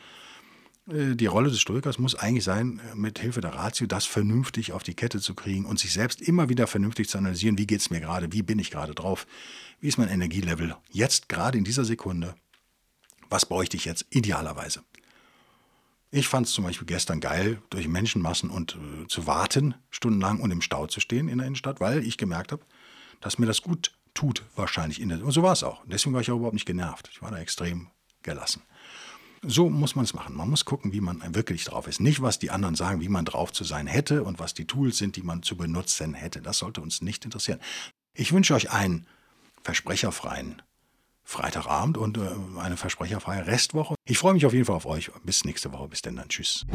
Äh, 0.90 1.16
die 1.16 1.26
Rolle 1.26 1.50
des 1.50 1.60
Stoikers 1.60 1.98
muss 1.98 2.14
eigentlich 2.14 2.44
sein, 2.44 2.80
äh, 2.90 2.94
mit 2.94 3.18
Hilfe 3.18 3.40
der 3.40 3.54
Ratio 3.54 3.86
das 3.86 4.06
vernünftig 4.06 4.72
auf 4.72 4.82
die 4.82 4.94
Kette 4.94 5.20
zu 5.20 5.34
kriegen 5.34 5.64
und 5.64 5.78
sich 5.78 5.92
selbst 5.92 6.20
immer 6.20 6.48
wieder 6.48 6.66
vernünftig 6.66 7.08
zu 7.08 7.18
analysieren, 7.18 7.58
wie 7.58 7.66
geht 7.66 7.80
es 7.80 7.90
mir 7.90 8.00
gerade, 8.00 8.32
wie 8.32 8.42
bin 8.42 8.58
ich 8.58 8.70
gerade 8.70 8.94
drauf, 8.94 9.26
wie 9.80 9.88
ist 9.88 9.98
mein 9.98 10.08
Energielevel 10.08 10.76
jetzt 10.90 11.28
gerade 11.28 11.58
in 11.58 11.64
dieser 11.64 11.84
Sekunde, 11.84 12.34
was 13.28 13.46
bräuchte 13.46 13.76
ich 13.76 13.84
jetzt 13.84 14.06
idealerweise. 14.10 14.82
Ich 16.12 16.26
fand 16.26 16.48
es 16.48 16.52
zum 16.52 16.64
Beispiel 16.64 16.86
gestern 16.86 17.20
geil, 17.20 17.62
durch 17.70 17.86
Menschenmassen 17.86 18.50
und 18.50 18.76
äh, 18.76 19.06
zu 19.06 19.28
warten, 19.28 19.74
stundenlang 19.90 20.40
und 20.40 20.50
im 20.50 20.60
Stau 20.60 20.88
zu 20.88 20.98
stehen 20.98 21.28
in 21.28 21.38
der 21.38 21.46
Innenstadt, 21.46 21.80
weil 21.80 22.04
ich 22.04 22.16
gemerkt 22.16 22.50
habe, 22.50 22.64
dass 23.20 23.38
mir 23.38 23.46
das 23.46 23.62
gut 23.62 23.92
tut, 24.12 24.44
wahrscheinlich 24.56 25.00
in 25.00 25.08
der. 25.10 25.22
Und 25.22 25.30
so 25.30 25.44
war 25.44 25.52
es 25.52 25.62
auch. 25.62 25.84
Deswegen 25.86 26.12
war 26.12 26.20
ich 26.20 26.30
auch 26.32 26.36
überhaupt 26.36 26.54
nicht 26.54 26.66
genervt. 26.66 27.08
Ich 27.12 27.22
war 27.22 27.30
da 27.30 27.38
extrem 27.38 27.88
gelassen. 28.22 28.62
So 29.42 29.70
muss 29.70 29.94
man 29.96 30.04
es 30.04 30.12
machen. 30.12 30.36
Man 30.36 30.50
muss 30.50 30.64
gucken, 30.64 30.92
wie 30.92 31.00
man 31.00 31.34
wirklich 31.34 31.64
drauf 31.64 31.86
ist. 31.86 32.00
Nicht, 32.00 32.20
was 32.20 32.38
die 32.38 32.50
anderen 32.50 32.74
sagen, 32.74 33.00
wie 33.00 33.08
man 33.08 33.24
drauf 33.24 33.52
zu 33.52 33.64
sein 33.64 33.86
hätte 33.86 34.22
und 34.22 34.38
was 34.38 34.52
die 34.52 34.66
Tools 34.66 34.98
sind, 34.98 35.16
die 35.16 35.22
man 35.22 35.42
zu 35.42 35.56
benutzen 35.56 36.14
hätte. 36.14 36.42
Das 36.42 36.58
sollte 36.58 36.82
uns 36.82 37.00
nicht 37.00 37.24
interessieren. 37.24 37.60
Ich 38.12 38.32
wünsche 38.32 38.54
euch 38.54 38.70
einen 38.70 39.06
versprecherfreien 39.62 40.62
Freitagabend 41.24 41.96
und 41.96 42.18
äh, 42.18 42.28
eine 42.58 42.76
versprecherfreie 42.76 43.46
Restwoche. 43.46 43.94
Ich 44.04 44.18
freue 44.18 44.34
mich 44.34 44.44
auf 44.46 44.52
jeden 44.52 44.64
Fall 44.64 44.76
auf 44.76 44.86
euch. 44.86 45.10
Bis 45.24 45.44
nächste 45.44 45.72
Woche. 45.72 45.88
Bis 45.88 46.02
denn 46.02 46.16
dann. 46.16 46.28
Tschüss. 46.28 46.66